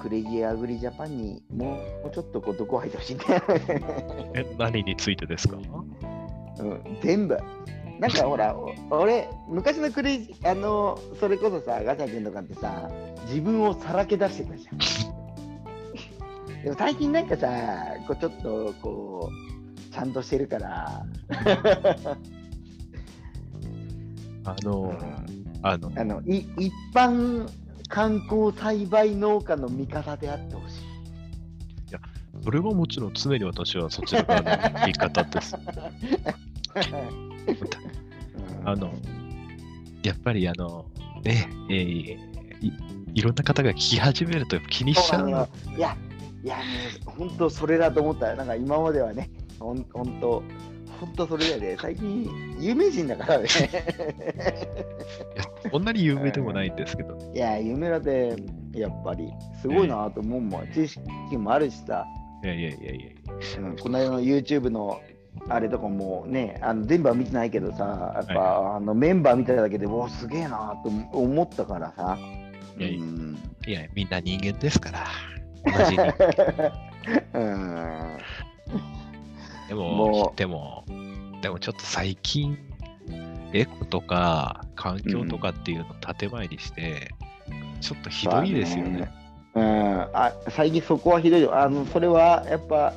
[0.00, 3.42] クレイジーアグリジャパンにもうちょっとこう毒を吐いてほしいんだよ
[4.34, 5.56] え、何についてですか？
[5.56, 7.36] うん、全部。
[8.02, 12.90] なんかほら、お俺、昔のクレイジー、あの、それこそさ、ガチャ君とかってさ、
[13.28, 14.78] 自分をさらけ出してたじゃん。
[16.64, 17.48] でも最近なんかさ、
[18.08, 21.04] こうちょっとこう、ちゃんとしてるから、
[24.46, 24.98] あの、
[25.62, 27.48] あの、あのい一般
[27.86, 30.82] 観光栽培農家の味方であってほしい。
[32.42, 34.46] それはもちろん常に私はそちら側の
[34.80, 35.54] 言い方です。
[38.64, 38.92] あの、
[40.02, 40.86] やっぱりあの、
[41.24, 42.32] ね、えー
[42.62, 42.72] い
[43.14, 45.48] いろんな方が聞き始めると気にしちゃうの。
[45.76, 45.96] いや、
[46.42, 46.62] いや、ね、
[47.04, 48.34] 本当それだと思った。
[48.34, 50.42] なんか今まではね、ほん本当
[51.00, 51.76] 本当それだよね。
[51.80, 53.48] 最近、有名人だからね。
[55.70, 58.36] そんなに有名でもないんですけど、 いや、有名だって、
[58.72, 59.30] やっぱり、
[59.60, 60.68] すごいなと思うもん。
[60.72, 62.06] 知識もあるしさ、
[62.44, 65.00] いやいやいやいやうん、この間の YouTube の
[65.48, 72.18] あれとかもね、あの全部は見てないけどさ、やっぱ、あのメンバー見ただけで、おすげえなと思ったからさ。
[72.78, 75.06] いやいやうんいや、みんな人間ですから、
[75.78, 76.02] 同じに。
[77.34, 78.18] うん
[79.68, 80.84] でもも、うでも、
[81.40, 82.58] でもちょっと最近、
[83.52, 87.10] エコとか環境とかっていうのを建前にして、
[87.80, 89.10] ちょっとひどいですよね。
[89.54, 91.58] うん、あ最近そこはひどいよ。
[91.58, 92.94] あのそれはやっぱ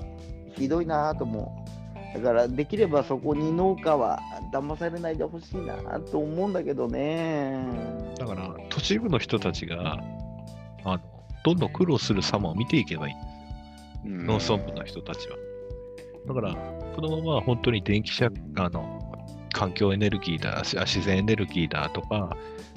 [0.55, 1.74] ひどいなと思う。
[2.15, 4.19] だからできればそこに農家は
[4.53, 7.67] 騙されないでほしいなと思うんだけどね。
[8.17, 10.01] だから、都市部の人たちが、
[10.83, 10.99] あの、
[11.43, 14.57] どんどん苦労する様を見ていけばいいんですよ。
[14.57, 15.35] 農村部の人たちは。
[16.27, 16.55] だから、
[16.95, 19.01] このまま本当に電気車、あの、
[19.53, 22.35] 環境エネルギーだ、自然エネルギーだとか、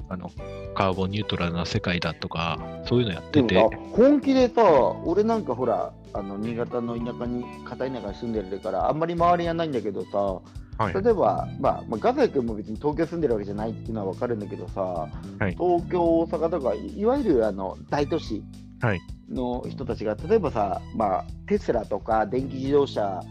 [0.09, 0.29] あの、
[0.75, 3.61] カーボンニュートラルな世界だとか、そういうのやってて、
[3.93, 4.63] 本気でさ、
[5.05, 10.41] 俺なんかほら、あの新潟の田舎に、片田舎に住んでるから、あんまり周りはないんだけどさ、
[10.83, 15.09] はい、例えば、まあ、まあ、ガザイ君も別に東京住んでるわけじゃないっていうのは分かるんだけどさ、は
[15.47, 15.51] い。
[15.55, 18.41] 東京、大阪とか、いいわゆるあの大都市
[18.81, 19.01] はい。
[19.29, 23.21] の人たちが、例えばさ、まあ、テスラとか電気自動車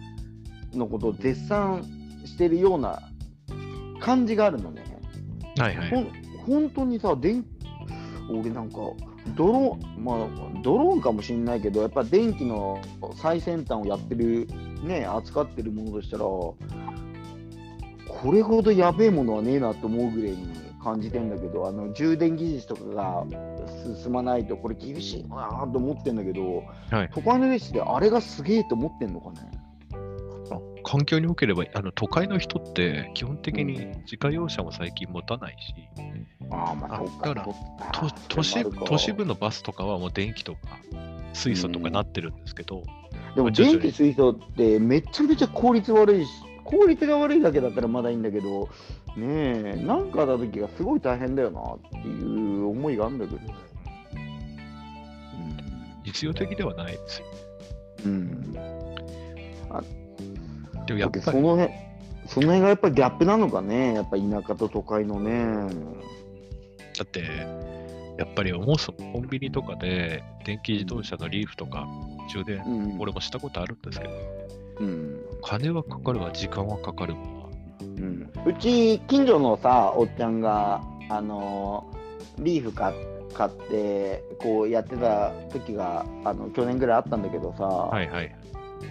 [0.74, 1.84] のことを絶賛
[2.26, 3.00] してるような
[4.00, 4.84] 感じがあるのね。
[5.56, 5.90] はいはい。
[5.90, 6.12] ほん
[6.46, 7.44] 本当にさ、電
[8.30, 8.76] 俺なんか
[9.36, 12.80] ドローン、まあ、ドローンかもしれないけど、やっぱ電気の
[13.16, 14.46] 最先端をやってる、
[14.82, 16.56] ね、扱ってるものとしたら、こ
[18.32, 20.48] れほどやべえものはねえなと思うぐらいに
[20.82, 23.26] 感じてんだけど、あの充電技術とかが
[24.02, 29.50] 進まないと、これ厳しいなと思ってんだけど、はい都会のレースであれがすげえと思ってんのかね？
[30.88, 35.74] あ環境におければあの都会の人って基本的に自家用車も最近持たないし、
[36.50, 37.02] ああ、まあ。
[37.26, 37.46] だから
[38.28, 40.60] 都市都市部のバスとかはもう電気とか
[41.34, 42.82] 水素とかなってるんですけど、
[43.36, 46.30] でも電気水素ってめちゃめちゃ効率悪いし、
[46.64, 48.68] 効率が悪いだけだったらまだいいんだけど、
[49.16, 53.54] ねえ、なんかあった時がすごい大変だよなっていう思いがあるんだけどね。
[56.04, 57.26] 実用的ではないですよ。
[58.06, 58.12] うん。
[58.12, 60.07] うん。
[60.88, 61.70] でもやっぱりその辺、
[62.26, 65.68] その辺がやっぱりギャップなのかね、やっぱ田舎と都会のね。
[66.96, 67.20] だって、
[68.16, 71.86] やっぱり思うそコンビニとかで電気自動車のリーフとか
[72.32, 73.00] 充電、うん。
[73.00, 74.10] 俺もしたことあるんですけど、
[74.80, 75.20] うん。
[75.42, 77.20] 金はかかるわ、時間はかかるわ。
[77.80, 80.80] うん、うち、近所のさ、おっちゃんが、
[81.10, 81.98] あのー
[82.40, 82.94] リーフ買
[83.34, 88.34] 買って、こうやってた時が、あの去年ぐらいあったんだけどさ、はいはい。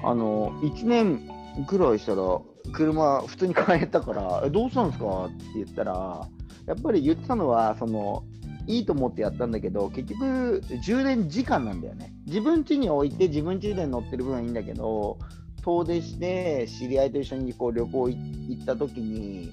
[0.04, 2.40] あの1年ぐらいしたら、
[2.72, 5.26] 車、普通に買えたから、えどうしたんですか？
[5.26, 6.28] って言ったら、
[6.68, 8.24] やっぱり言ってたのは、その
[8.68, 12.14] いいと思ってやったんだけど、結局、充電時間なんだよね。
[12.26, 15.18] 自分家に置いて、自分家で乗ってる分はいいんだけど、
[15.64, 18.18] 遠出して、知り合いと一緒にこう旅行行
[18.62, 19.52] った時に、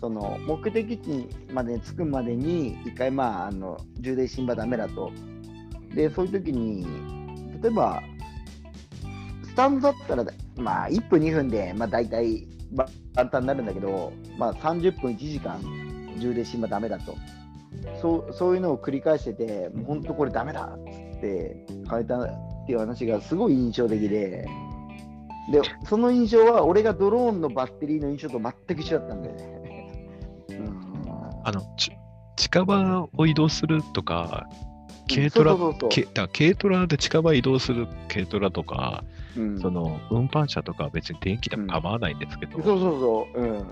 [0.00, 5.10] その目的地まで着くまでに、一回、まあ、あの充電しんばダメだと。
[5.94, 6.86] で、そういう時に、
[7.60, 8.00] 例えば、
[9.52, 10.24] スタンドだったら、
[10.56, 15.60] まあ、1分、2分で、まあ、大体ば簡単になるんだけど、まあ、30分、1時間
[16.18, 17.14] 充電しんばダメだと。
[18.00, 22.28] そうそういうのを繰り返してて、もう本当これダメだっつって変えたっ
[22.66, 24.48] ていう話がすごい印象的で、
[25.50, 29.96] で、その印象は俺がドローンのバッテリーの印象と全く一緒だったんだよね。
[30.50, 30.82] うん
[31.44, 31.92] あの、ち
[32.36, 34.48] 近場を移動するとか、
[35.08, 35.56] 軽トラ、
[36.28, 43.66] 軽トラで近場移動する軽トラとか、そう、うんその運搬車とかは別に電気でも構わないんですけど、そうそうそう、うん。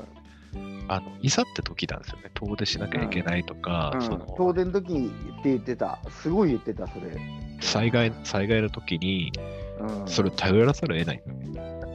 [0.89, 2.31] あのいざって時なんですよね。
[2.35, 5.11] 遠出しなきゃいけないとか、うんその東電の時にっ
[5.43, 5.99] て言ってた。
[6.11, 7.19] すごい言ってた、それ。
[7.61, 9.33] 災害災害の時に、
[9.79, 11.23] うん、それを頼らざるを得ない。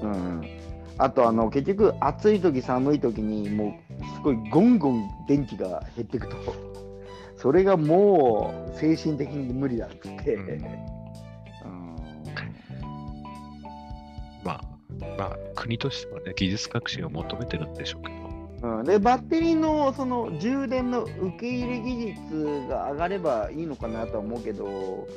[0.01, 0.45] うん。
[0.97, 6.37] あと、あの、結局、暑い時、寒い時に、もう、すごいゴンゴン電気が減っていくと。
[7.35, 10.35] それがもう、精神的に無理だっつって。
[10.35, 10.94] うん
[14.45, 14.61] まあ、
[15.17, 18.09] まあ、国としてはね、技術革新を求めてるんでしょうけ
[18.61, 25.07] ど、うん、でバッテリーのその充電の受け入れ技術が上がればいいのかなとは思うけど、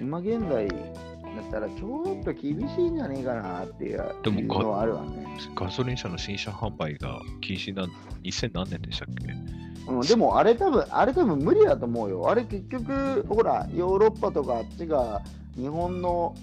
[0.00, 5.26] 今現在だったらちょっと厳しいんじゃねえかなっていうのはあるわね。
[5.56, 7.88] ガソリン車の新車販売が禁止な
[8.22, 9.92] 2000何年でしたっけ？
[9.92, 12.30] うん、でもあれ多分、あれ多分無理だと思うよ。
[12.30, 15.20] あれ結局、ほら、ヨーロッパとかあっちが
[15.56, 16.34] 日本の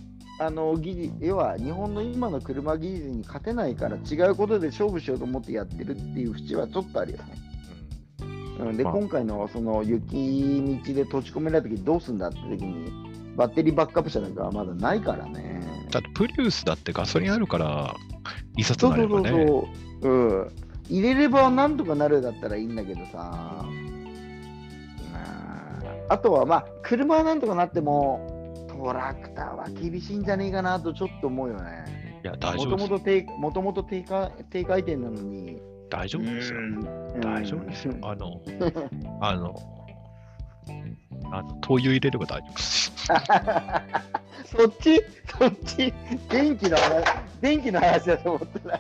[0.42, 7.24] あの技術、要は日本の今の車技術に勝てないから違うことで勝負しようと思ってやってるっていう節はちょっとあるよね。
[8.60, 12.92] うん、で、まあ今回のその雪道で閉じ込められた時どうすんだって時に、
[13.36, 15.62] バッテリーバックアップ車なんかはまだないからね。
[15.92, 17.96] だってプリウスだってガソリンあるから、
[18.58, 19.30] いざそうそうとなればね。
[19.30, 19.48] そう
[20.02, 20.52] そう、うん。
[20.90, 23.12] 入れればなんとかなるだったらいいんだけどさ。
[23.14, 23.64] ま
[25.14, 25.62] あ
[26.10, 28.31] あとはまあ、車はなんとかなっても、
[28.82, 32.20] トラクターは厳しいんじゃねえかなとちょっと思うよね。
[32.24, 32.88] いや、大も丈夫ですよ。
[32.88, 35.62] ともと低もともと低下低回転なのに。
[35.90, 36.60] 大丈夫ですよ。
[36.60, 37.94] うん大丈夫ですよ。
[38.02, 38.42] あの、
[39.22, 39.56] あの、
[41.32, 42.92] あの灯油入れれば大丈夫です。
[44.58, 45.04] そっち？
[45.40, 45.94] そっち？
[46.30, 47.04] 電気の話
[47.40, 48.80] 電気の話だと思ったら。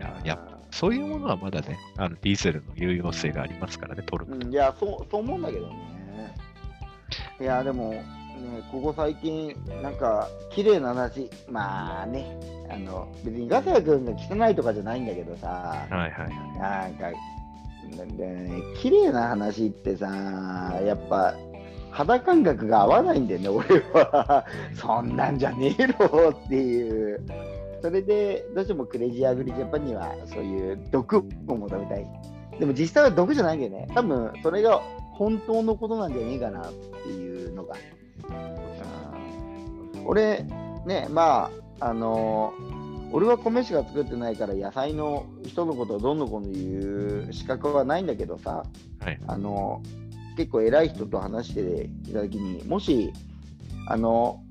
[0.00, 0.38] やや
[0.70, 4.46] そういうものはまだね、あのディーゼルの有用性がありますからね、トルクと。
[4.46, 5.93] うん、いやそう、そう思うんだけどね。
[7.40, 8.04] いや、でも、ね、
[8.70, 12.38] ここ最近、なんか、綺麗な話、まあね、
[12.70, 16.58] あの別にガサヤ君が汚いとかじゃないんだけどさ、はいはいはい。
[16.58, 17.10] なんか、
[18.16, 20.06] ね、綺麗な話ってさ、
[20.84, 21.34] やっぱ、
[21.90, 24.44] 肌感覚が合わないんだよね、俺は。
[24.74, 27.24] そんなんじゃねえろっていう。
[27.80, 32.06] それで、どうしてもクレイジーアグリジャパンには、そういう毒を求めたい。
[32.58, 33.86] でも実際は毒じゃないんだよね。
[33.94, 34.80] 多分、それが
[35.14, 36.72] 本当のことなんじゃねえかなっ
[37.04, 37.76] ていうのが。
[38.28, 38.64] うん
[40.06, 40.44] 俺、
[40.86, 41.50] ね、ま
[41.80, 42.52] あ、あの
[43.12, 48.64] 俺は米しか作ってないから野菜の人のことをどんどんこの言う資格はないんだけどさ、
[49.00, 49.82] はいあの
[50.36, 53.12] 結構偉い人と話していた時にもし
[53.86, 54.42] あの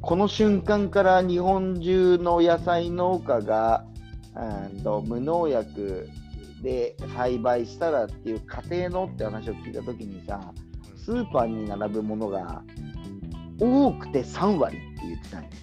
[0.00, 3.84] この瞬間から日本中の野菜農家が
[4.34, 6.08] うんと無農薬
[6.62, 10.52] で栽培したらっていう家庭のって話を聞いた時にさ
[10.96, 12.62] スーパーに並ぶものが
[13.60, 15.62] 多くて3割って言ってたんです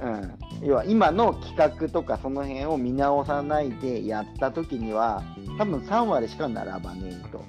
[0.00, 5.24] うん、要は今の企画とかその辺を見直さないでやった時には
[5.58, 7.44] 多分3割しか並ばねえと。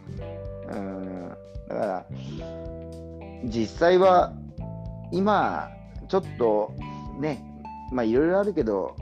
[0.71, 1.29] うん、
[1.67, 2.05] だから
[3.45, 4.33] 実際は
[5.11, 5.69] 今
[6.07, 6.73] ちょっと
[7.19, 7.43] ね
[7.91, 8.95] まあいろいろあるけど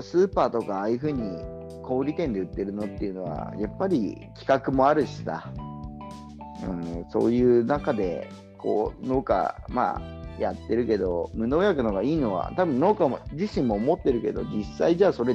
[0.00, 1.55] スーパーとかああいうふうに
[1.86, 5.52] 小売店で売ってるのっていうのはやっぱり企画もあるしさ、
[6.64, 8.28] うん、そういう中で
[8.58, 15.34] こう農家まあやってるけど無農薬の方がいいのは多分農家も自身も思ってるけど実際じゃあそれ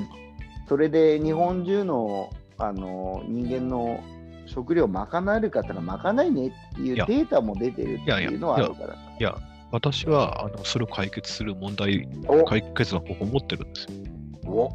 [0.68, 4.00] それで日本中のあの人間の
[4.46, 8.96] 食料賄えるかって言ったら賄えねえっていうデータも出てるっていうのはあるから。
[8.96, 9.36] いや、
[9.72, 12.44] 私はあのそれを解決する問題、お。
[12.44, 14.52] 解決の方法を持ってるんですよ。
[14.52, 14.70] お。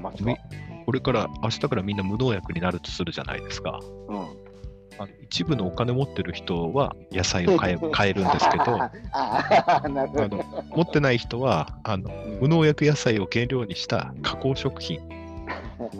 [0.00, 0.30] マジか。
[0.30, 0.36] み
[0.84, 3.80] これから、明日からみんな無農薬になるとするじゃないですか。
[4.08, 4.54] うん
[4.98, 8.64] あの一部のお金持ってる人は野菜を買え買えるんですけど、
[9.12, 10.44] ああなるほど。
[10.76, 12.10] 持ってない人はあの
[12.40, 15.00] 無農薬野菜を原料にした加工食品、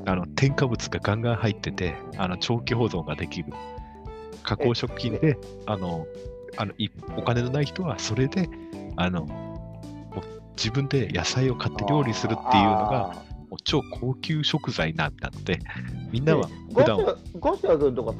[0.06, 3.52] あの添加物がガンガン入ってて、あの長期保存ができる
[4.44, 6.06] 加工食品で、あの
[6.56, 8.48] あのいお金のない人はそれで
[8.96, 9.26] あの
[10.56, 15.60] 自分で野菜を買って料理するっていうのがあもう超高級食材なんだって、
[16.10, 16.26] みんー。
[16.26, 18.18] なはで普段ガスガスヤ君とかさ、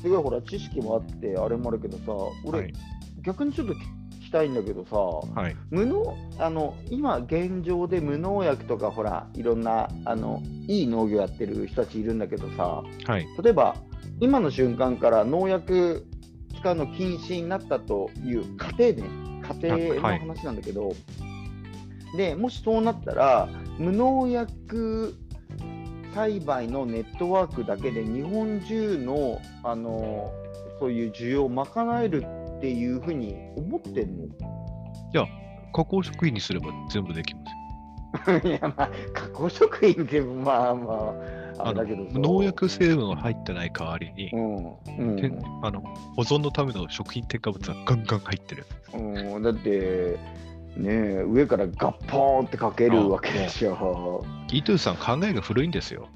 [0.00, 2.04] すごいほら知識もあって、あれもあるけどさ、
[2.44, 2.72] 俺、はい。
[3.22, 3.78] 逆にちょっと聞
[4.26, 4.96] きたいんだけどさ、
[5.40, 5.56] はい。
[5.70, 13.26] 無農あの今現状で無農薬とかほらいろんなあのいい農業やってる人たちいるんだけどさはい。
[13.42, 13.74] 例えば
[14.20, 16.06] 今の瞬間から農薬
[16.60, 18.44] 使うの禁止になったという
[18.78, 20.18] 家庭ね家庭のはい。
[20.20, 20.94] 話なんだけど、
[22.16, 23.48] でもしそうなったら
[23.78, 25.14] 無農薬
[26.14, 30.32] 栽培のネットワークだけで日本中のあの
[30.78, 32.24] そういう需要を賄える
[32.58, 34.28] っていうふうに思ってるの？
[35.72, 38.38] 加工食品にすれば全部できますよ。
[38.44, 41.14] いや、まあ、加工食品って、まあま
[41.58, 44.56] あ、ああだけどさ農薬成分が入ってない代わりに、うん。
[44.66, 45.80] うんあの
[46.14, 48.66] 保存のための食品添加物がガンガン入ってる。
[48.92, 50.18] うん、だって、
[50.76, 54.24] ねえ、上からガッポーンってかけるわけでしょ。
[54.50, 56.08] イートゥーさん考えが古いんですよ。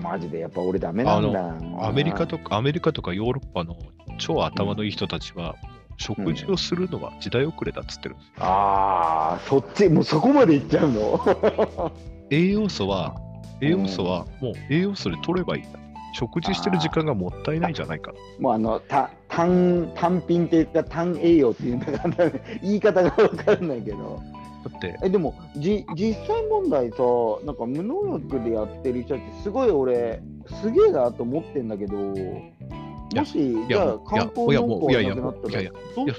[0.00, 1.54] マジでやっぱ俺ダメなんだ。
[1.80, 3.76] アメリカとかアメリカとかヨーロッパの
[4.18, 5.56] 超頭のいい人たちは、
[5.96, 8.34] 食事をするのは時代遅れだっつってるんですよ。
[8.38, 11.90] ああ、そっち、もうそこまでいっちゃうの？
[12.30, 13.16] 栄養素は、
[13.60, 15.78] 栄養素はもう栄養素で取ればいいんだ。
[16.18, 18.12] 食事してる時間がもったいないじゃないか。
[18.40, 24.20] もうあの、た単単品っていうか単栄養っていうんだから、 言い方がわかんないけど。
[24.64, 26.96] だって、え、でも、じ実際問題さ、
[27.44, 30.20] なんか無農薬でやってる人ってすごい俺、
[30.60, 36.14] すげえなと思ってんだけど、もし、いや、じゃあもういや観光いや、もう、いやいや、農家がなくなったらもういやいや、いや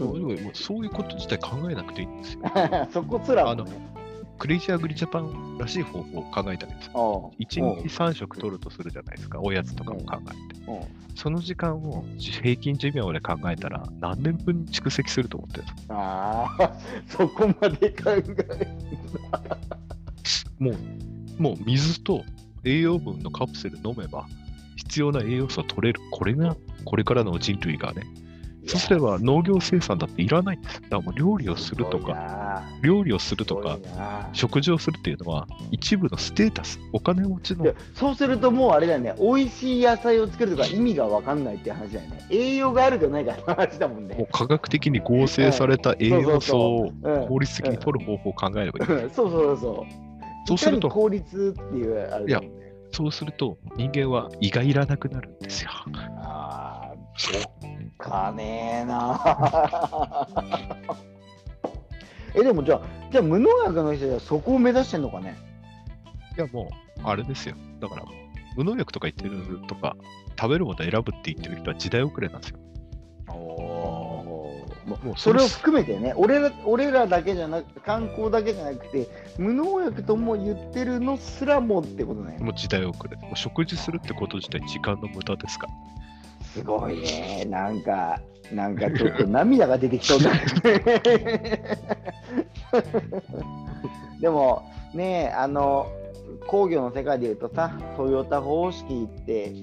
[0.54, 2.40] そういうこと自体考えなくていいんですよ。
[2.92, 3.72] そこすらも、ね、
[4.40, 6.92] クレイジーアグリジャパンらしい方法を考えたんですよ。
[6.96, 10.60] ああ1日3食取るとするじゃないですか、おやつとかも考えて。
[11.16, 15.94] その時間を平均寿命で考えたら、何年分蓄積すると思ってるんですか？
[15.94, 16.74] ああ、
[17.08, 18.24] そこまで考え
[20.60, 22.24] もう、もう水と
[22.64, 24.26] 栄養分のカプセル飲めば、
[24.78, 26.00] 必要な栄養素は取れる。
[26.12, 28.04] これが、これからの人類がね。
[28.70, 30.82] そうすれば農業生産だっていらないんです。
[30.82, 33.80] だからもう料理をするとか、か料理をするとか、
[34.34, 42.26] 食事をするっていうのは、一部のステータス、お金持ちのでそうするともうあれだよね、美味しい野菜を作るとか意味が分かんないって話だよね。
[42.30, 44.28] 栄養があるかないかの話だもんもうね。
[44.32, 49.04] 科学的に合成された栄養素をうん効率的に取る方法を考えればいい。
[49.04, 50.10] うんそうそうそう。
[50.48, 52.74] そうすると効率っていうあれだもんね。
[52.92, 55.72] そうすると人間は胃がいらなくなるんですよ。
[56.18, 56.96] ああ、
[58.00, 60.28] かねえな。
[62.34, 62.82] え、でもじゃあ、
[63.12, 65.38] じゃあ無農薬の人はそこを目指してんのかね？
[66.38, 67.56] いやもう、あれですよ。
[67.80, 68.06] だから、
[68.56, 69.96] 無農薬とか言ってるとか、
[70.40, 72.60] 食べるもの選ぶって言ってる人は時代遅れなんですよ。
[74.86, 82.38] ももうそれを含めてね俺ら、俺らだけじゃなく観光だけじゃなくて、無農薬とも言ってるのすらもってことね。
[82.40, 83.16] もう時代遅れ。
[83.18, 85.74] もう食事するってこと自体時間の無駄ですから。
[86.54, 87.46] すごいね。
[87.46, 88.20] なんか、
[88.52, 90.40] なんかちょっと涙が出てきそうだね。
[94.22, 95.88] でも、ねあの、
[96.48, 99.54] 工業の世界で言うとさ、トヨタ方式って、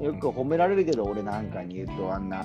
[0.00, 2.44] よく褒められるけど、俺なんかに言うと、あんな、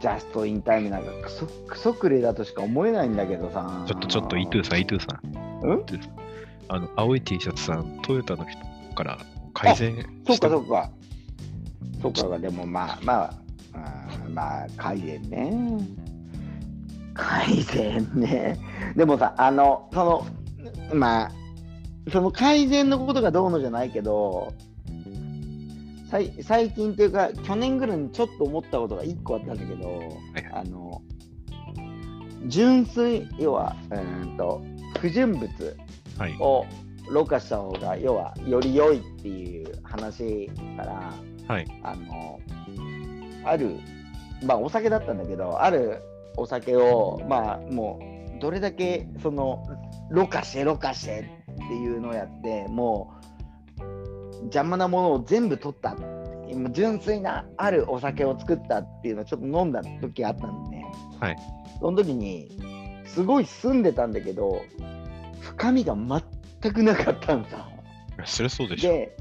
[0.00, 3.84] ジャストインタイムなんかクソクソくらえだとしか思えないんだけどさ。
[3.86, 5.68] ちょっとちょっと、イトゥーさん、イトゥーさん。
[5.68, 5.84] うん
[6.68, 8.58] あの、青い T シャツさん、トヨタの人
[8.94, 9.18] から
[9.52, 9.94] 改善
[10.26, 10.90] そっしたかそっか。
[12.00, 13.34] そっか、でもまあまあ、
[14.26, 15.78] うんまあ改善ね。
[17.14, 18.58] 改善ね。
[18.96, 20.26] でもさ、あの、その、
[20.94, 21.32] まあ、
[22.10, 24.52] その改善のことがどうのじゃないけど、
[26.10, 30.08] さい最近というか、去年ぐらいにちょっと思ったことが1個あったんだけど、はい
[30.52, 31.02] あの、
[32.46, 34.62] 純粋、要は、うーんと、
[35.00, 35.48] 不純物
[36.18, 36.36] はい。
[36.40, 36.66] を
[37.08, 41.14] ろ過した方が要はより良いっていう話から
[41.48, 41.66] はい。
[41.82, 42.40] あの
[43.44, 43.78] ある
[44.44, 46.02] まあお酒だったんだけどある
[46.36, 48.00] お酒をまあも
[48.36, 49.64] うどれだけその
[50.10, 53.14] ろ過してろ過してっていうのをやっても
[53.78, 53.82] う
[54.42, 55.96] 邪魔なものを全部取った
[56.48, 60.84] 今純粋なあるお酒を作ったっていうのをちょっと飲んだ時があったんでね
[61.20, 61.36] はい。
[61.80, 62.58] その時に
[63.06, 64.62] すごい澄んでたんだけど
[65.40, 67.68] 深みが全くなかったんさ。
[68.24, 68.90] そりゃそうでしょ。
[68.90, 69.16] で,、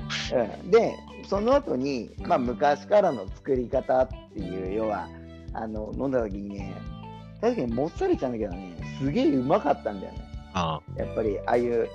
[0.64, 0.96] うん、で
[1.28, 5.08] その後に、まあ、昔からの作り方っていう要は
[5.54, 6.74] あの飲んだ時にね
[7.40, 10.20] 確かにもっさりしたんだけどねすげえうまかったんだよね
[10.54, 11.90] あやっぱりああいう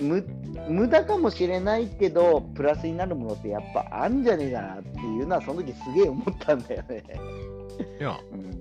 [0.00, 0.22] 無
[0.68, 7.02] 無駄かもしれないけどプラスになるものってやっぱあんじゃねえかなっていうのはその時すげえ思ったんだよね。
[7.98, 8.02] あ。
[8.02, 8.56] いや、うん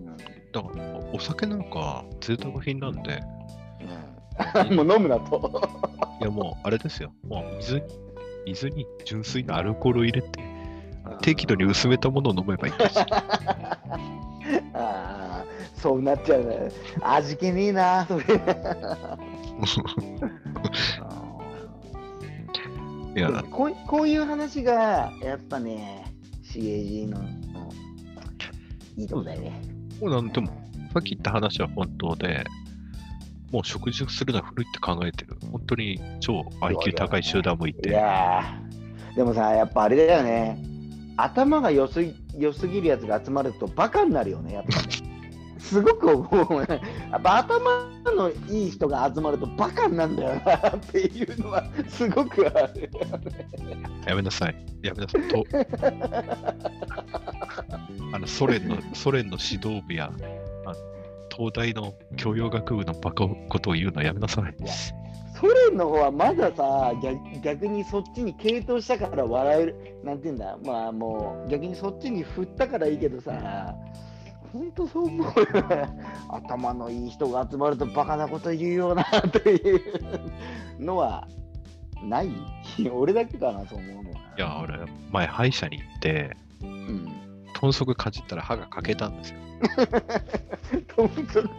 [0.55, 3.21] だから、お酒なんか贅沢品なんで、
[4.69, 5.61] うん、 もう飲むなと。
[6.21, 7.11] いやもうあれですよ。
[7.27, 7.81] もう水に、
[8.45, 10.39] 水に純粋なアルコールを入れて、
[11.21, 13.05] 適度に薄めたものを飲めばいいんですよ。
[14.73, 16.69] ああ、そうなっちゃうね。
[17.01, 18.23] 味気ねえな、それ。
[23.15, 26.03] いや、こうこういう話が、やっぱね、
[26.43, 27.21] CAG の
[28.97, 29.61] いいとこだよね。
[30.01, 30.47] もうなんでも、
[30.93, 32.43] さっき言った話は本当で、
[33.51, 35.37] もう食事をするのは古いって考えてる。
[35.51, 40.63] 本当に超 IQ 高い集団もいいて、やーでもさ、やっぱあれだよね。
[41.17, 44.87] 頭が良すぎ良すぎるやつが集まるとバカになるよね、やっぱね。
[45.59, 46.81] すごく思うね。
[47.11, 52.91] やっぱ頭のいい人が集まるとバカなんだよなっていうのはすごくある。
[54.05, 54.55] やめなさい。
[54.83, 55.21] やめなさい。
[55.27, 55.43] と
[58.13, 60.11] あのソ連のソ連の指導部や
[61.35, 64.55] 東大の教養学部のバカことを言うのはやめなさい。
[65.35, 73.75] ソ連の方はまださ逆、逆にそっちに傾倒したから笑える、なんていうんだ、まあもう逆にそっちに振ったからいいけどさ、
[74.53, 75.89] 本当そう思うよね。
[76.29, 79.81] 頭のいい人が集まるとバカなこと言うよなという
[80.79, 81.27] のは
[82.01, 82.29] ない
[82.93, 84.79] 俺だけかなと思うのよいや、俺、
[85.11, 87.24] 前歯医者に行って、うん。
[87.65, 89.37] 豚足かじったら歯が欠けたんですよ。
[90.95, 91.49] 本当だ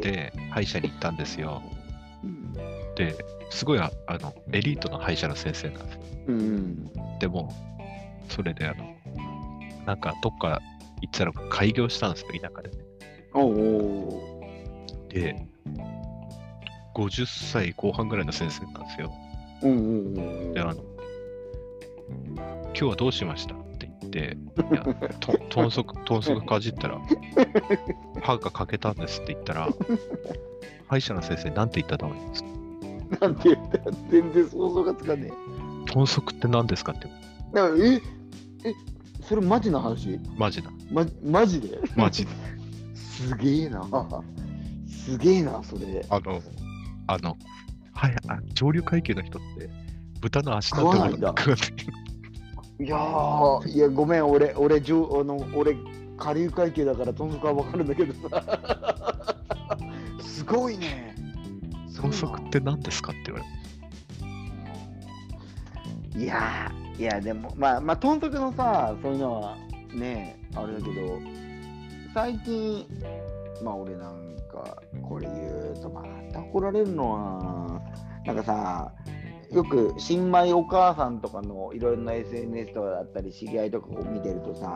[0.00, 1.62] で、歯医者に行ったんですよ。
[2.22, 2.52] うん
[2.94, 3.16] で、
[3.50, 6.00] すごいああのエリートの歯医者の先生なんですよ。
[6.28, 6.92] うん。
[7.20, 7.52] でも、
[8.28, 8.96] それであの、
[9.86, 10.60] なんかどっか
[11.00, 12.84] 行ったら開業したんですよ、田舎でね。
[13.34, 14.42] おお
[15.08, 15.46] で、
[16.94, 19.12] 50歳後半ぐらいの先生なんですよ。
[19.62, 19.66] ー。
[19.66, 20.74] うんうんうんで、あの、
[22.66, 23.54] 今日はどうしました？
[24.08, 24.36] って
[25.50, 26.98] 豚足、豚足かじったら、
[28.22, 29.68] 歯が欠けたんですって言ったら、
[30.88, 32.42] 歯医者の先生、なんて言ったと思います？
[32.42, 32.48] か
[33.20, 33.78] なんて言った？
[33.78, 35.30] ら全然想像がつかね
[35.86, 37.10] 豚足って何ですかって、か
[37.54, 37.94] らえ？
[37.94, 38.00] え？
[39.22, 40.18] それマジな話？
[40.36, 41.78] マジな、ま、マジで？
[41.96, 42.32] マジで。
[42.94, 43.86] すげえな。
[44.88, 46.04] すげえな、それ。
[46.08, 46.40] あの、
[47.06, 47.36] あの、
[47.92, 49.68] はい、あ上流階級の人って、
[50.20, 51.34] 豚の足なんて食わないんだ
[52.80, 55.76] いいやー、いや、ごめん、俺、俺、じゅあの俺、
[56.16, 58.58] 下流階級だから、豚足はわかるんだけどさ。
[60.22, 61.14] すごいね。
[62.00, 63.46] 豚足って何ですかって言われ
[66.12, 69.56] て、いやー、いや、でも、まあ、まあ、豚足のさ、そういうのは
[69.92, 71.18] ね、あれだけど、
[72.14, 72.86] 最近、
[73.64, 77.82] まあ、俺なんか、これ言うと、また怒られるのは、
[78.24, 78.92] なんかさ、
[79.52, 84.66] よく新米お母さんとかのいろいろな SNS とかだったり、知り合いとかを見てるとさ、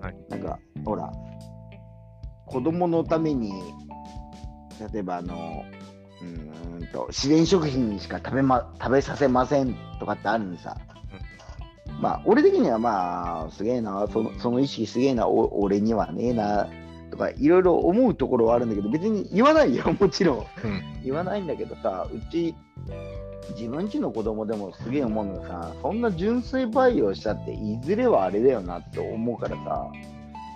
[0.00, 1.10] はいなんか、ほら、
[2.46, 3.52] 子供のために、
[4.92, 5.64] 例えばあの、
[6.20, 10.76] うーんと自然食品しか食べ,、ま、食べさせませんとかってあるのさ。
[12.00, 16.68] まあ、俺的にはまあ、すげえな、そのその意識すげえな、お俺にはねえな、
[17.10, 20.38] とか、いろいろ思うところはあるんだけど、別に言わないよ、もちろん。
[20.38, 20.44] うん
[21.04, 22.54] 言わないんだけどさ、うち、
[23.50, 29.90] 自分ちの子供でもすげえ思うのがさ、そんな純粋培養したって、いずれはあれだよなって思うからさ、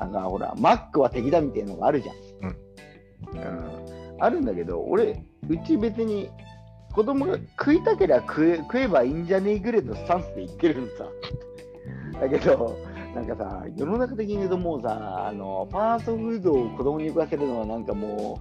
[0.01, 2.17] なんかほら、マックは敵だみたいなのがあるじゃん。
[2.47, 4.17] うん。
[4.19, 6.31] あるんだけど、俺、うち別に
[6.93, 11.05] 子供が食いたけりゃ食え食えばいいんじゃねえぐらいのスタンスで言ってるのさ。
[12.21, 12.77] だけど、
[13.15, 18.41] なんかさ、世の中的に言うともうさ、あのファーストフードを子供に食わせるのはなんかも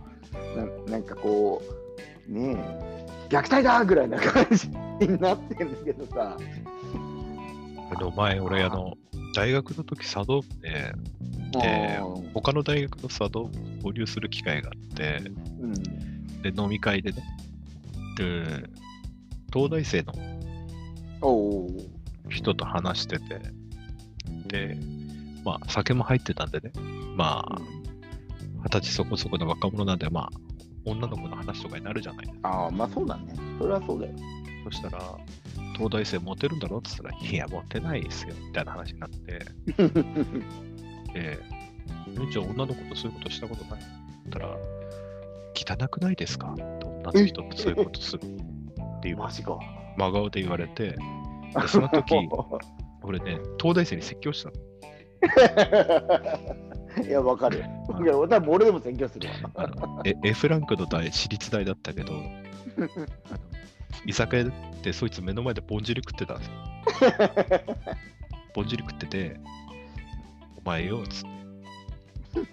[0.56, 1.62] う、ななんかこ
[2.30, 4.70] う、ねえ、虐待だぐらいな感じ
[5.08, 6.38] になってるんだけどさ。
[7.92, 8.96] あの前、俺、あの、
[9.36, 10.94] 大学の時茶道部で、
[11.52, 15.22] でうん他の大学の茶道部と交流する機会があって、
[15.60, 16.42] うん。
[16.42, 17.24] で、飲み会でね、
[18.18, 18.70] で、
[19.54, 20.14] 東大生の
[22.30, 23.40] 人と話してて、
[24.48, 24.78] で、
[25.44, 26.72] まあ、酒も入ってたんでね、
[27.16, 27.62] まあ、
[28.64, 30.45] 二十歳そこそこの若者なんで、まあ、
[30.86, 32.50] 女の子の話とかになるじゃないですか。
[32.50, 33.34] ああ、まあそうだね。
[33.60, 34.14] それはそうだよ。
[34.66, 35.00] そしたら、
[35.76, 39.40] 東大生モテるんだろって言ったら、いや、モテないですよ、みたいな話になって、
[41.14, 41.40] で、え
[42.32, 43.80] じゃあ女の子とそういうことしたことない？
[43.80, 43.88] って
[44.26, 44.58] 言ったら、
[45.86, 46.54] 汚くないですか？
[46.54, 49.58] って女の人ってそういうことするっていうマジか。
[49.98, 50.98] 真顔で言われて、で
[51.68, 52.14] その時
[53.04, 54.56] 俺ね、東大生に説教したの。
[57.04, 57.66] いや、わかるよ。
[58.02, 60.02] いや、多分俺でも選挙するわ。
[60.06, 62.14] え F ランクの大私立大だったけど、
[64.06, 66.54] 居酒屋でそいつ目の前でぼんじり食ってたんですよ。
[68.54, 69.40] ぼんじり食ってて、
[70.64, 71.36] お前よ、つって。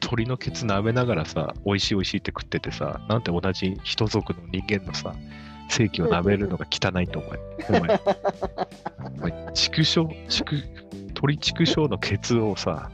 [0.00, 5.14] 鳥のケツ舐めながらさ、美味しい美味しいって食っててさ、なんで同じ人族の人間のさ、
[5.68, 7.22] 正規を舐めるのが汚いとお
[7.70, 7.80] 前。
[7.80, 8.00] お前、
[9.34, 10.62] お前畜生、畜、
[11.14, 12.90] 鳥畜生のケツをさ、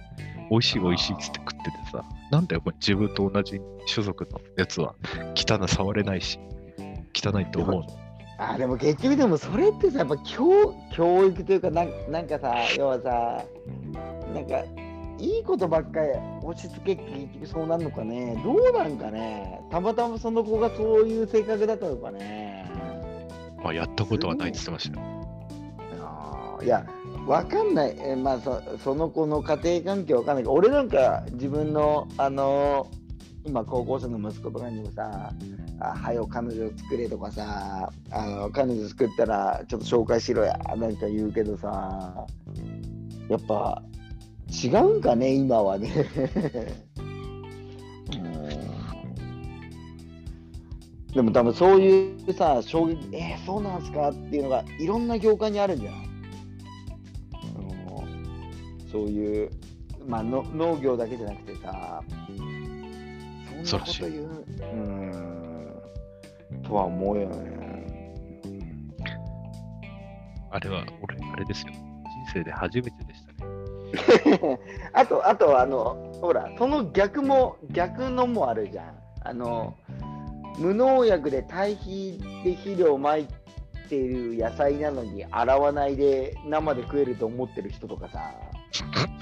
[0.50, 3.60] 美味しい美味しいっつって食っててさ、なんでお前自分と同じ
[3.92, 4.94] 種族のやつは。
[5.34, 6.38] 汚い触れないし、
[7.14, 7.86] 汚いと思うの。
[8.38, 13.44] あでも結局でもそれってさやっぱ教教育というかなんなんかさ要はさ
[14.32, 14.62] なんか
[15.18, 16.10] いいことばっかり
[16.44, 18.40] 押し付け結局そうなんのかね。
[18.44, 19.60] どうなんかね。
[19.70, 22.64] たまたまその子がそういう性格だったのかね。
[23.62, 25.06] まあ、やったことはないって言ってましたよ。
[26.00, 26.86] あいや、
[27.28, 32.90] わかんない、えまあそ、その子の家庭環境わかんないけど、俺なんか自分の、あの
[33.44, 35.32] 今、高校生の息子とかにもさ、
[35.80, 42.26] あはよ、彼女作れとかさ、あの彼女作ったらちょっと紹介しろや、なんか言うけどさ、
[43.28, 43.82] やっぱ
[44.64, 45.90] 違うんかね、今はね。
[51.14, 54.10] でも多分そういうさ、衝撃、えー、そうなんすか？
[54.10, 56.07] っていうのがいろんな業界にあるんじゃない？
[58.90, 59.50] そういう、
[60.06, 62.02] まあの、農業だけじゃなくてさ、
[63.64, 64.64] そんなこと言う、う
[66.56, 67.58] ん、とは思うよね。
[70.50, 71.72] あれは、俺、あれですよ。
[71.72, 71.80] 人
[72.32, 74.58] 生で初めてでしたね。
[74.92, 78.94] あと、あと、あの、ほら、その逆も、逆のもあるじゃん。
[79.24, 79.74] あの、
[80.58, 83.28] 無農薬で堆肥で肥料をまい
[83.88, 88.32] てる野菜なのに洗わないで生で食えると思ってる人とかさ、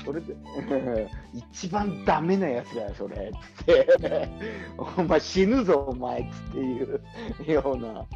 [0.05, 0.36] それで
[1.34, 4.28] 一番ダメなやつだよ、それつって、
[4.99, 8.07] お前死ぬぞ、お前つっていうような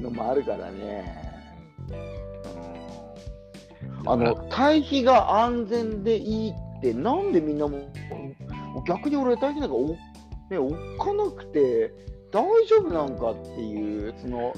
[0.00, 1.32] のもあるからね。
[1.90, 2.26] うん
[4.06, 7.78] あの堆肥が安全でいいって、なんでみんなも、
[8.86, 9.88] 逆に俺、堆肥なんかお、
[10.50, 11.92] ね、おっかなくて
[12.30, 14.54] 大丈夫なんかっていう、その、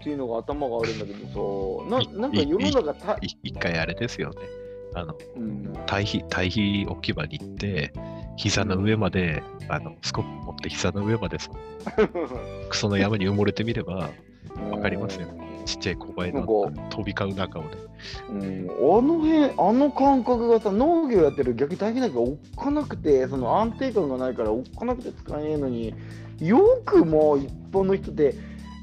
[0.00, 4.36] っていうのが頭があるんだけどさ、ななんか世の中た、い一回あれですよね。
[4.94, 7.92] あの、うん、堆肥、堆肥置き場に行って、
[8.36, 11.58] 膝の上まで、あの、スコップ持って膝の上までその
[12.68, 14.10] クソの山に埋もれてみれば、
[14.70, 15.28] わかりますよ。
[15.66, 16.46] ちっちゃい小林の
[16.90, 17.68] 飛び交う中をね。
[18.30, 25.94] うん、あの辺、あの感覚がさ、農業やってる逆に大変なんかおっかなくて、その安定感がないからおっかなくて使えないのに、
[26.40, 28.34] よくもう一般の人で、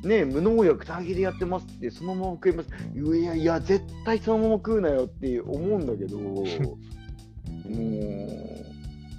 [0.07, 2.69] ね、無農薬大義でやってますって、そのまま食えます。
[2.95, 6.43] いやいや、絶対そのまま食うなよって思うんだけど、 も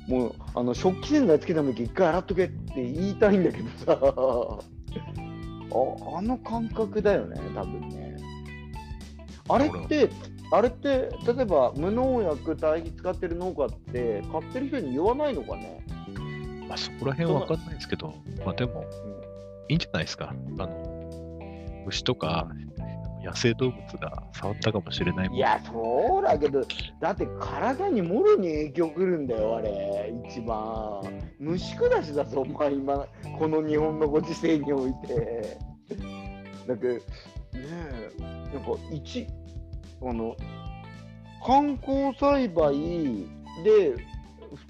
[0.08, 3.98] う、もうあの食器洗剤つけた時一回洗っとけって言いたいんだけどさ、
[5.70, 8.16] ああの感覚だよね、多分ね。
[9.50, 10.10] あれって、
[10.50, 15.84] あれって、例えば無農薬堆肥使ってる農家って、買ってる人に言わないのかね？
[16.68, 18.14] まあ、そこら辺はわかんないですけど、
[18.44, 18.84] まあでも、
[19.68, 20.30] いいんじゃないですか？
[20.58, 22.48] あの、虫とか
[23.24, 26.62] 野生動物が触ったかもしれないもんいや、そうだけど、
[27.00, 31.02] だって体にもろに影響くるんだよ、あれ、一番。
[31.38, 33.06] 虫下しだぞ、お前、今、
[33.38, 35.58] この日本のご時世において。
[36.66, 37.00] だけど、ね
[37.54, 38.10] え、
[38.54, 39.26] なんか、一、
[40.02, 40.36] あの、
[41.44, 42.74] 観光栽培
[43.64, 43.94] で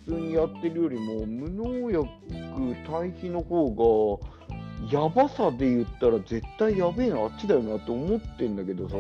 [0.07, 2.07] 普通にやってるよりも、無農薬
[2.91, 4.27] 堆肥の方が、
[4.91, 8.97] やばさで言ったら絶対やべえなあっちだよなって思ってんだけどさ。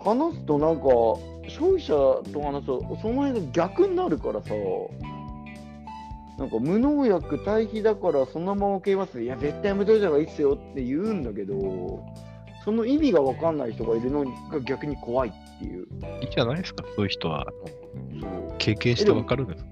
[0.00, 0.82] 話すとなんか
[1.48, 1.92] 消費者
[2.32, 4.54] と話すとその辺が逆になるからさ。
[6.38, 12.06] なんか無農薬堆肥だからそのまま食えますいや絶対やめといた方がいいっすよって言うんだけど
[12.64, 15.86] その意味が分かんない人がいるのが逆に怖いっていう。
[16.20, 17.46] いいじゃないですか、そういう人は。
[18.58, 19.64] 経験してわかるんです。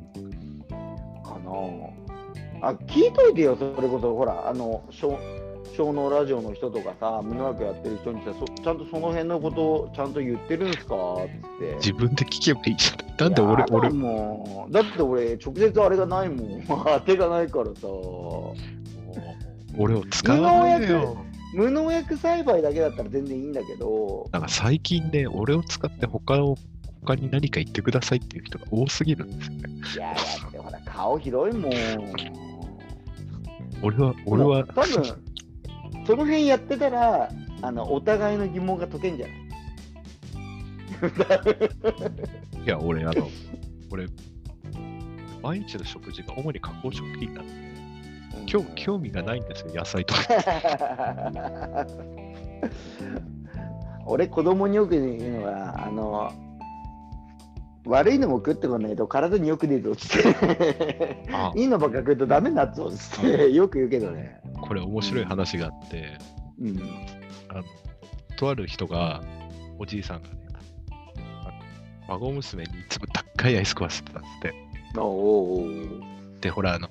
[2.62, 4.14] あ聞いといてよそれこそ。
[4.14, 5.18] ほらあの小
[5.76, 11.74] 小脳ラジオの人とかさ無農薬やってる人にさそちゃんとその辺のことをちゃんと言ってるんすかって。
[11.76, 13.16] 自分で聞けばいいじゃん。
[13.18, 16.62] なんで俺俺、もうだって俺直接あれがないもん。
[16.66, 17.88] 当てがないからさ。
[19.78, 21.16] 俺を使わないでよ。
[21.54, 24.28] 無農薬栽培だけだったら全然いいんだけど。
[24.32, 26.56] なんか最近ね、俺を使って他を、
[27.04, 29.68] 他に何か言ってくださいっていう人が多すぎるんですよね。
[29.94, 31.72] いやだってほら顔広いもん
[33.86, 35.04] 俺は、俺は、多分
[36.06, 37.30] その辺やってたら
[37.62, 39.36] あのお互いの疑問が解けんじゃない？
[42.64, 43.28] いや、俺、あの、
[43.90, 44.06] 俺、
[45.42, 47.52] 毎日の食事が主に加工食品なんで、
[48.46, 50.20] 興興味がないんですよ、野菜とか。
[54.08, 56.32] 俺子供によく言うのはあの
[57.86, 61.26] 悪いのも食ってこないと体によくねえぞっつって。
[61.32, 61.52] あ。
[61.54, 66.18] いいのばっか食うとダメになっぞっつってよく言うけどね、これ面白い話があって、
[66.60, 66.80] うん、
[67.48, 67.64] あの、
[68.36, 69.22] とある人が、
[69.78, 70.36] おじいさんがね、
[72.08, 74.54] 孫娘にいつも高いアイス食わせてたんですって。
[74.98, 75.66] おおお
[76.40, 76.88] で、ほら、あの、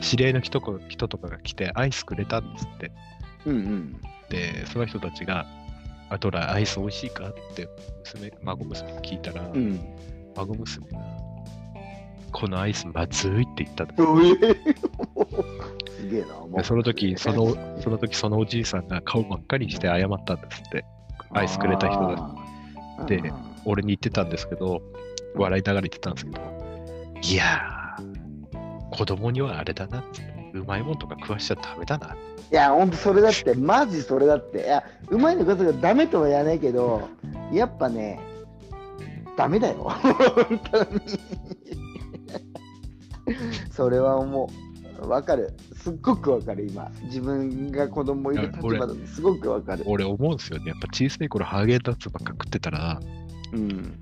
[0.00, 2.92] 知り合いの人と人とかが来てアイスくれたんですって。
[3.46, 4.00] うんうん。
[4.28, 5.46] で、その人たちが、
[6.10, 7.68] あとらアイス美味しいかって
[8.04, 9.80] 娘、孫娘に聞いたら、うん。
[10.36, 10.98] 孫娘が、
[12.32, 14.02] このアイスまずいって言ったんです
[16.00, 20.84] すげえなその時、その、その時そのおじいさんが顔真っ赤にして謝ったんですって。
[21.32, 22.34] アイスくれた人が。
[22.98, 23.32] がで
[23.64, 24.82] 俺に言ってたんですけど、
[25.36, 26.40] 笑いながら言ってたんですけど、
[27.22, 32.16] いやー、子供にはあれだなっつって、うまいもんとか食わしちゃダメだな。
[32.52, 34.58] いや、ほんとそれだって、マジそれだって。
[34.58, 37.08] いや、うまいのことがダメとは言わないけど、
[37.52, 38.20] やっぱね、
[39.36, 39.84] ダメだよ。
[39.84, 41.00] 本当に。
[43.70, 44.50] それは思
[45.02, 45.08] う。
[45.08, 45.54] わかる。
[45.76, 46.90] すっごくわかる、今。
[47.04, 49.84] 自分が子供いる立場だとすごくわかる。
[49.86, 50.70] 俺思うんですよね。
[50.70, 53.00] やっぱ小さい頃ハーゲンダッツばっか食ってたら、
[53.52, 53.98] うん。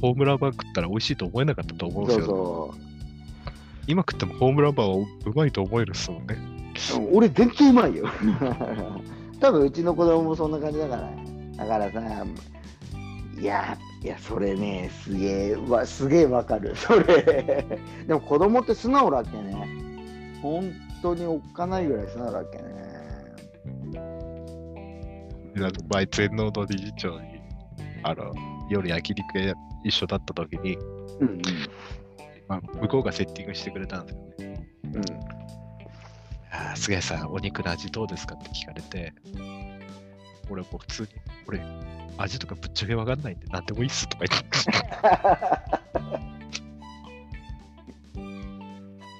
[0.00, 2.74] ホームランバー食ったら美味しいと思えなかったと思うんでそうすよ。
[3.86, 6.36] そ今食ってもホームランバーをうまいと思えるっすもんね。
[6.98, 7.16] う。
[7.16, 8.06] 俺、全然うまいよ。
[9.40, 11.10] 多分うちの子供もそんな感じだから。
[11.56, 12.26] だからさ、
[13.38, 16.74] いや、いや、それね、すげえ、わすげえわかる。
[16.76, 17.66] それ。
[18.06, 19.68] でも子供って素直だっけね。
[20.42, 20.72] 本
[21.02, 22.64] 当におっかないぐらい素直だっけね。
[25.54, 27.40] であの前、全農の理事長に、
[28.02, 28.34] あの、
[28.68, 30.76] 夜焼肉屋一緒だった時に、
[31.20, 31.40] うん
[32.48, 34.66] まあ、向こうがセッティングしてくれたんですよね。
[34.84, 35.02] うん。
[36.52, 38.34] あー菅谷さん、お肉の味どうですか？
[38.34, 39.12] って聞かれて、
[40.48, 41.08] 俺もう普通に、
[41.48, 41.60] 俺、
[42.18, 44.46] 味とかぶっちゃけわかんないんで、なんでもいいっすとか言って。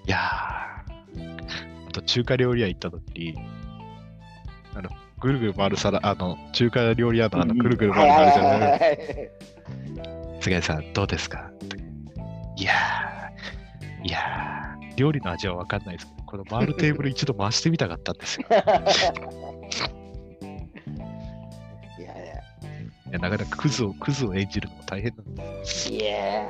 [0.06, 3.34] いやー、あと中華料理屋行った時に、
[4.74, 9.30] あの、ぐるぐる回る皿、あの、中華料理屋のあの、ぐるぐる回る皿じゃないはい。
[10.40, 11.50] 菅谷さん、どうですか？
[11.52, 11.76] って
[12.56, 18.46] いやー、いやー、料理の味は分かんないですけど、この回るテーブル一度回してみたかったんですよ。
[18.50, 18.52] い
[22.02, 22.26] やい
[23.08, 25.92] いやなかなかクズを、クズを演じるのも大変なんです。
[25.92, 26.04] や、い
[26.44, 26.48] や、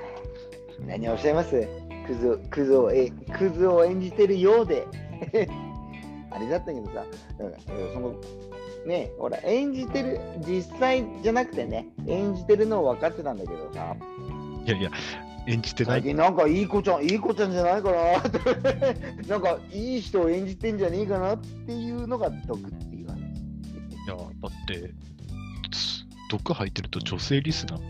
[0.87, 1.69] 何をおっしゃいます？
[2.07, 4.87] クズクズをえクズを演じてるようで。
[6.31, 7.05] あれだったけどさ、
[7.39, 7.59] なんか
[7.95, 8.15] その
[8.87, 13.97] ね、ほら、演じてる、実際じゃなくてね、演じてるのは分かってたんだけどさ、
[14.65, 14.91] いやいや、
[15.47, 16.01] 演じてない。
[16.01, 23.21] 最近なんかいい子ちゃん、いい子ちゃんじゃないかなって、 なんかいい人を演じてんじゃねえかなっていうのが毒っていう話。
[23.21, 23.23] い
[24.09, 24.95] や、だって、
[25.71, 27.87] つ毒吐いてると女性リスナーが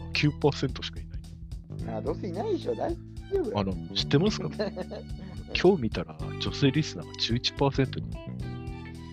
[0.50, 1.96] 9%しかいない。
[1.96, 2.98] あどうせいないでしょ、大丈
[3.42, 4.48] 夫あの、知ってますか？
[5.58, 7.12] 今日見たら女性リスナーが
[7.70, 8.06] 11%に。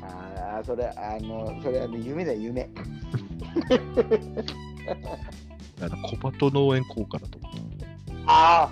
[0.02, 2.70] ああ、それ、あの、それはね、夢だよ、夢。
[5.82, 7.52] あの小鳩農園効果だと思う。
[8.28, 8.70] あ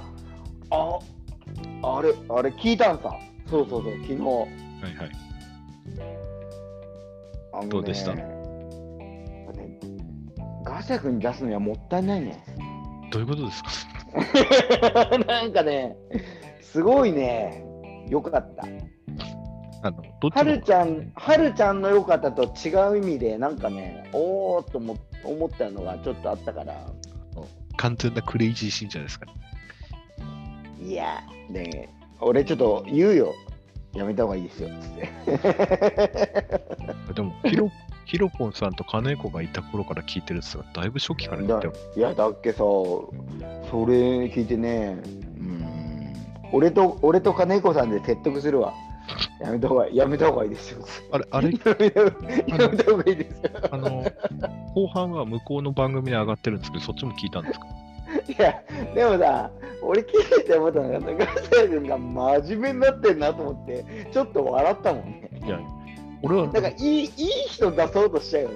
[0.70, 0.76] あ、
[1.84, 3.18] あ、あれ、あれ聞いたんさ。
[3.49, 4.22] そうそうそう、昨日。
[4.22, 5.12] はいはい。
[7.54, 8.14] あのねどうでした？
[8.16, 8.24] ね
[10.64, 12.43] ガセ君に出すにはもったいないね。
[13.12, 13.72] どういうことですか？
[15.28, 15.95] なんかね、
[16.62, 17.64] すごいね、
[18.10, 18.64] よかった。
[19.84, 19.97] あの、
[20.30, 26.86] はのるちゃん、はるちゃんのよかったと違う意味で、なんかね、おーっと思思ったのがちょっとあったから、
[27.82, 29.34] 完全なクレイジー信者ですから。
[30.86, 33.34] いや、ね、俺ちょっと言うよ。
[33.93, 34.69] やめた方がいいですよ。
[34.79, 35.09] つって。
[37.13, 37.71] でも、ヒロ
[38.05, 43.09] ヒロポンさんと金子がいた頃から聞いてるっすが、だいぶ初期から聞いてもいや、だっけさ、そ
[43.88, 45.01] れ聞いてね、
[45.39, 46.13] うん、
[46.53, 48.73] 俺と、俺と金子さんで説得するわ。
[49.39, 50.86] やめた方がいい、やめた方がいいですよ。
[51.12, 51.95] あれ、あれ、やめた
[52.64, 53.49] やめた方がいいですよ。
[53.72, 54.06] あの、
[54.76, 57.66] 後半は向こうの番組に上がってるんですけど、そっちも聞いたんですか？
[58.28, 58.62] いや、
[58.93, 59.49] でもさ、
[59.82, 65.30] 俺聞いて思ったのが、ガセ君が真面目になってんなと思って、ちょっと笑ったもんね。
[65.43, 65.60] いや、
[66.22, 67.08] 俺は、なんかいい、いい
[67.49, 68.56] 人出そうとしちゃうよね。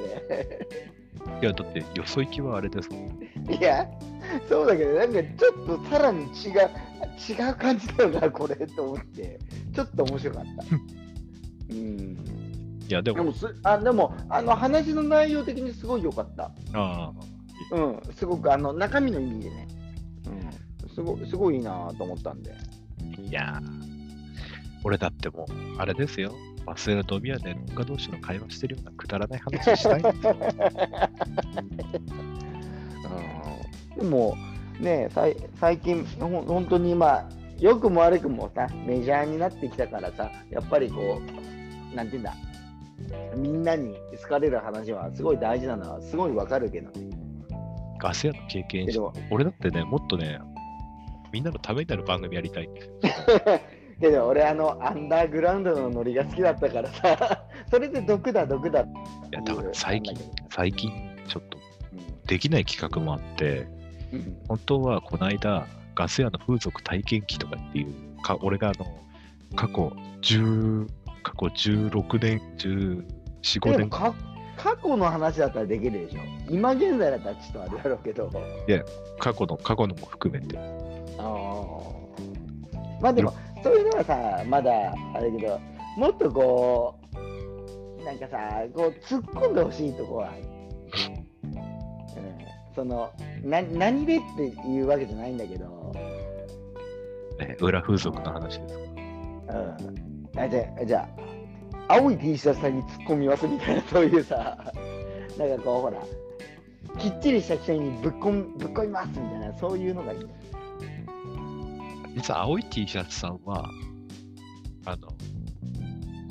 [1.41, 3.53] いや、だって、よそ行きはあれですもん。
[3.53, 3.87] いや、
[4.47, 6.61] そうだけど、なんかちょっとさらに違う、
[7.29, 9.39] 違う感じだよな、これと思って、
[9.73, 11.73] ちょっと面白かった。
[11.73, 12.17] うん。
[12.87, 16.51] いや、でも、でもす、あでもあの話の内容的にすごい良かった。
[16.73, 17.11] あ
[17.71, 19.67] うん、すごくあの中身の意味でね。
[20.83, 22.51] うん、すごすごいいいなと思ったんで。
[22.51, 23.85] あ、いやー、
[24.83, 26.33] 俺だってもう、あれですよ。
[26.65, 30.35] バスへの飲み屋で農家同士の会話してるようなくだらない話したいんですよ。
[33.93, 34.35] うん、でも、
[34.79, 42.33] ねさい最近、本当に今、良くも悪くもさ、メジャーになってきたからさ、やっぱりこう、なんていうんだ、
[43.35, 47.09] みんなに好かれる話はすごい大事なのはすごいわかるけどね。
[47.99, 50.39] ガス屋の経験して俺だってね、もっとね、
[51.31, 52.93] みんなのためになる番組やりたいんですよ。
[53.99, 58.85] けど俺あのアンダーグラウンドのノリが好きだったからさ それで毒だ毒だい
[59.31, 60.17] や、だから最近
[60.49, 60.91] 最近、
[61.27, 61.57] ちょっと
[62.27, 63.67] できない企画もあって、
[64.11, 68.85] うんうん本当はこの間、ガス屋の風俗体験記とかっていう、か俺があの、
[69.55, 69.91] 過去
[70.21, 70.87] 10、
[71.23, 73.05] 過去16年、14、
[73.59, 74.13] 5年、でもか
[74.57, 76.19] 過去の話だったらできるでしょ。
[76.49, 78.31] 今現在だったらちょっとあれだろうけど。
[79.19, 80.57] 過去の、過去のも含めて。
[80.57, 82.04] ああ。
[83.01, 83.33] まあでも、
[83.63, 85.59] そういうのはさ、まだあれだけど、
[85.97, 86.95] もっとこ
[88.01, 90.29] う、なんかさ、こう突っ込んでほしいとこは、
[91.43, 91.55] うん、
[92.75, 93.11] その
[93.43, 95.93] な、何でっていうわけじゃないんだけど、
[97.39, 98.83] ね、裏風俗の話ですか？
[99.49, 100.39] うん。
[100.39, 101.09] あじゃあ、じゃ
[101.87, 104.57] あ、青い T シャツさんに突っ込みますみたいな、そういうさ、
[105.37, 106.01] なんかこう、ほら、
[106.99, 110.33] きっちりした人にぶっこんぶっ込みますみたいな、そういうのがいいんだよ。
[112.15, 113.69] 実は青い T シャツさんは、
[114.85, 115.09] あの、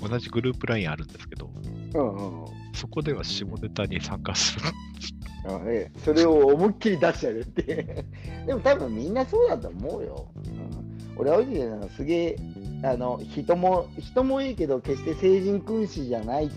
[0.08, 1.50] 同じグループラインあるんですけど、
[1.94, 4.64] うんうんそこでは下ネタに参加する。
[5.48, 5.68] うん。
[5.68, 8.04] ええそれを思いっきり出しちゃうって。
[8.46, 10.26] でも多分みんなそうだと思うよ。
[10.34, 12.36] うん、俺、青い T シャツさんすげえ、
[12.82, 16.50] あの、人も、人もいいけど、決して成人君子じゃないっ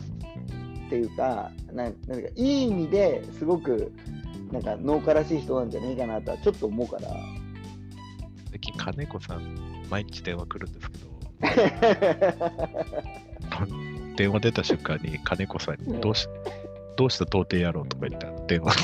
[0.90, 3.92] ていうか、ななんかいい意味ですごく、
[4.52, 7.10] なんか農家らしい人なんじゃねえかなとはちょっと思うから。
[8.58, 9.56] 最近、金子さん、
[9.88, 11.06] 毎日電話来るんですけど、
[14.18, 16.28] 電話出た瞬間に金子さんに、どうし、
[16.96, 18.74] どうした童貞野郎とか言ったら電話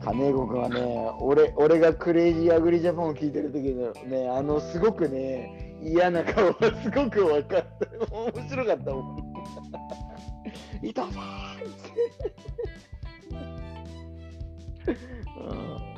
[0.00, 7.86] 金子君はね俺、俺がクレイジーアグリジャパンを聞いてる時のね、あのすごくね、嫌な顔がすごく分かった。
[8.16, 9.18] 面白かったもん。
[10.82, 12.36] いたぞーって。
[14.86, 15.95] い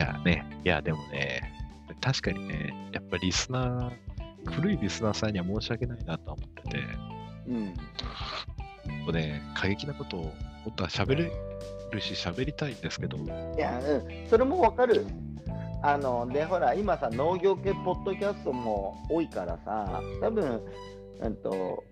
[0.00, 1.42] やね、いやでもね、
[2.00, 6.78] 確かにね、やっぱリスナー、古いリスナーさんには申し訳ないなとは思ってて、
[7.48, 9.12] うん。
[9.12, 10.32] ね、過激なことを
[10.64, 11.30] 本当は喋れ
[11.90, 15.06] るし喋りたいんですけど、いや、うん、それもわかる。
[15.82, 20.62] あの、で、ほら、今さ、農業系ポッドキャストも多いからさ、多分、
[21.20, 21.84] うんと、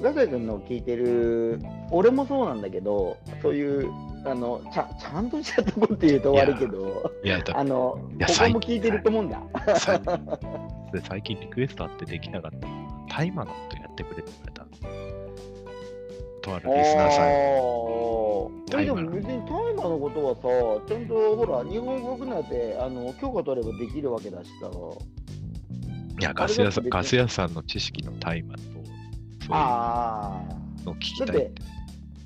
[0.00, 3.90] ガサイ君の聞いてる、俺もそうなんだけど、そういう、
[4.24, 9.40] あの、ちゃちゃんとしたとこって言うと悪いけど、いや、だあの、いやここも聞いてると思うんだ。
[9.78, 14.64] 最で最近リクエストあってできなかったのは大麻のことやってくれって言われた。
[16.42, 17.28] とあるリスナーさん
[18.80, 24.70] えでも別に大麻のことはさ、ちゃんとほら、日本国内であの許可取ればできるわけだしさ。
[26.20, 28.62] いや、ガス屋さん、ガス屋さんの知識の大麻と、
[29.46, 30.42] そういうあ
[30.84, 31.52] のを聞きたいって。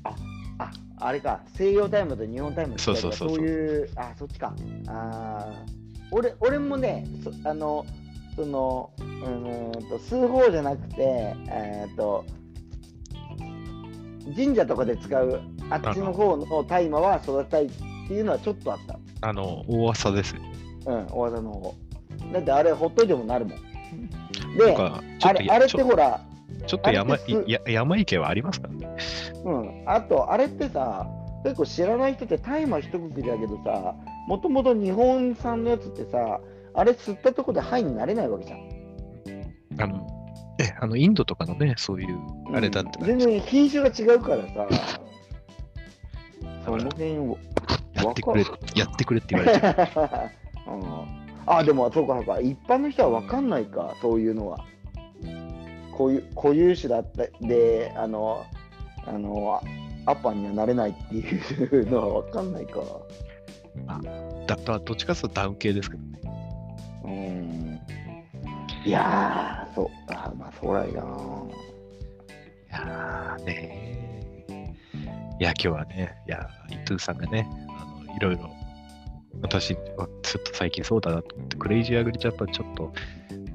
[0.05, 0.15] あ、
[0.59, 4.55] あ、あれか、西洋タイムと日本タイムってそうそうそうそういう、あ、そっちか。
[4.87, 5.79] あー
[6.11, 7.85] 俺俺もね、そあの、
[8.35, 12.25] その、うーんと、数法じゃなくて、えーっと、
[14.35, 15.41] 神社とかで使う
[15.71, 18.99] あっちの方の大麻は育てたいっていうのはちょっとあった。
[19.29, 20.43] あの、大噂ですよ。
[20.87, 21.75] うん、大技の方。
[22.33, 23.59] だってあれ、ほっといてもなるもん。
[24.57, 24.77] で、
[25.23, 26.21] あれあれってほら、
[26.67, 27.17] ちょっと山
[27.67, 28.69] 山池はありますか？
[28.69, 28.97] らね。
[29.45, 31.07] うん、あと、あれってさ、
[31.45, 33.95] 結構知らない人って大麻一口だけどさ、
[34.27, 36.41] もともと日本産のやつってさ、
[36.75, 38.61] あれ吸ったとこで肺になれないわけじゃん。
[39.81, 40.07] あの、
[40.61, 42.19] え、あの、インドとかのね、そういう、
[42.53, 44.69] あれだってうん全然品種が違うからさ、
[46.65, 47.39] その辺を。
[47.95, 48.45] やってくれ、
[48.77, 50.31] やってくれって言われちゃ
[50.67, 50.75] う。
[50.75, 50.83] うん、
[51.47, 54.59] あ、でもそうかそうか、一般の人は分かんないか、そういうのは。
[55.99, 58.47] 固有固有種だったで、あの、
[59.05, 59.61] あの、
[60.07, 62.81] アッパーにはなれないっていうのは分かんないか。
[64.47, 66.21] だだどっちかというとダウン系ですけどね。
[67.05, 67.81] うん。
[68.85, 71.01] いやー、そう、あまあ、そうらいな。
[71.01, 71.05] い
[72.71, 78.51] やーねーいや、今日はね、いや、伊藤さんがね、あのいろいろ、
[79.43, 82.93] 私はちょっと最近そうだなと思って、クレイジーアグリジャパンちょっと、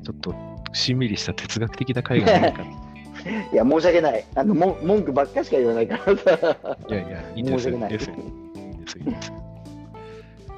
[0.03, 2.63] ちょっとしんみりした哲学的な会がないか
[3.53, 4.25] いや、申し訳ない。
[4.35, 6.77] あの、も文句ばっかしか言わないからさ。
[6.89, 9.43] いやいや、いいんですよ、い申し訳ないいいですよ、いいんですよ。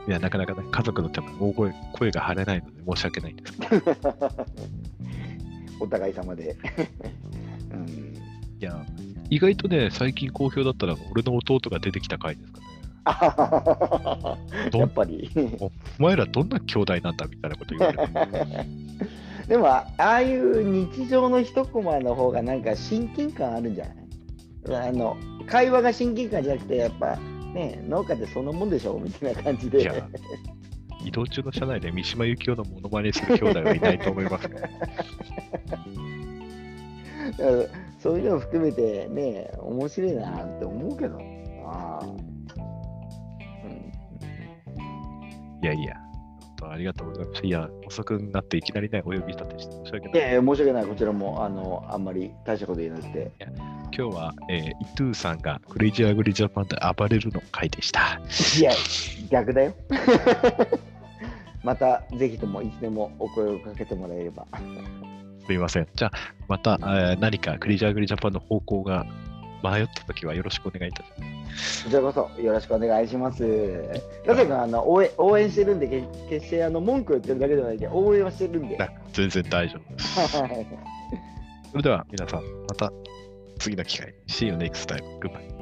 [0.08, 3.96] いや、なかなかね、家族のために大声声が張れないので申し訳ないんですけど、
[5.82, 6.56] お互い様で。
[7.72, 8.86] うん、いや、
[9.30, 12.66] 意外とね、最近好評だったのが、俺の弟が出てきた回ですかね。
[14.80, 15.30] やっぱり。
[15.60, 15.72] お
[16.04, 18.85] 前らどんな兄弟なんだみたいなこと言われて。
[19.48, 23.86] でも、ああいう日常の一コマの方がなんか親近感あるんじゃ
[24.66, 24.90] ない？
[24.90, 25.16] あの
[25.48, 27.16] 会話が親近感じゃなくて、やっぱ
[27.54, 29.92] ね、農家ってそんなもんでしょみたいな感じで。
[31.06, 34.56] 移動中の車内で三島由紀夫のモノマネする兄弟はいないと思いますね。
[38.00, 42.00] そういうのを含めてね、面白いなって思うけどな。
[42.04, 42.36] うん
[45.62, 46.05] いやいや、本
[46.56, 47.46] 当ありがとうございます。
[47.46, 50.12] いや、遅くなっていきなりね、お呼び立てして申し訳ない。
[50.14, 53.32] いやいや、申し訳ない、こちらもあのあんまり大したこと言えなくて。
[53.98, 58.20] 今日は、えー、イトゥーさんがクレイジーアグリジャパンで暴れるの回でした。
[58.60, 58.74] いや、
[59.30, 59.74] 逆だよ。
[61.64, 64.46] またぜひともいつでもお声をかけてもらえれば。
[65.46, 65.88] すみません。
[65.96, 66.12] じゃあ、
[66.48, 69.06] また、えー何かクレイジーアグリジャパンの方向が
[69.64, 71.26] 迷ったときはよろしくお願いいたしま
[71.58, 71.84] す。
[71.86, 74.02] こちらこそよろしくお願いします。
[74.26, 78.78] なぜかあの応援応援してるんで、け決してあの文句言ってるだけじゃないで、応援はしてるんで。
[78.78, 80.38] な全然大丈夫です。
[80.38, 80.68] はい
[81.72, 82.92] それでは皆さん、また
[83.60, 84.14] 次の機会に。
[84.28, 85.04] See you next time.
[85.20, 85.56] Goodbye.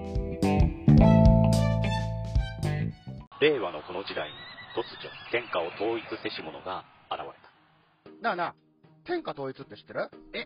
[3.42, 4.36] 令和のこの時代に
[4.76, 7.26] 突如天下を統一せし者が現れ
[8.22, 8.56] たなあなあ、
[9.04, 10.10] 天下統一って知ってる？
[10.34, 10.46] え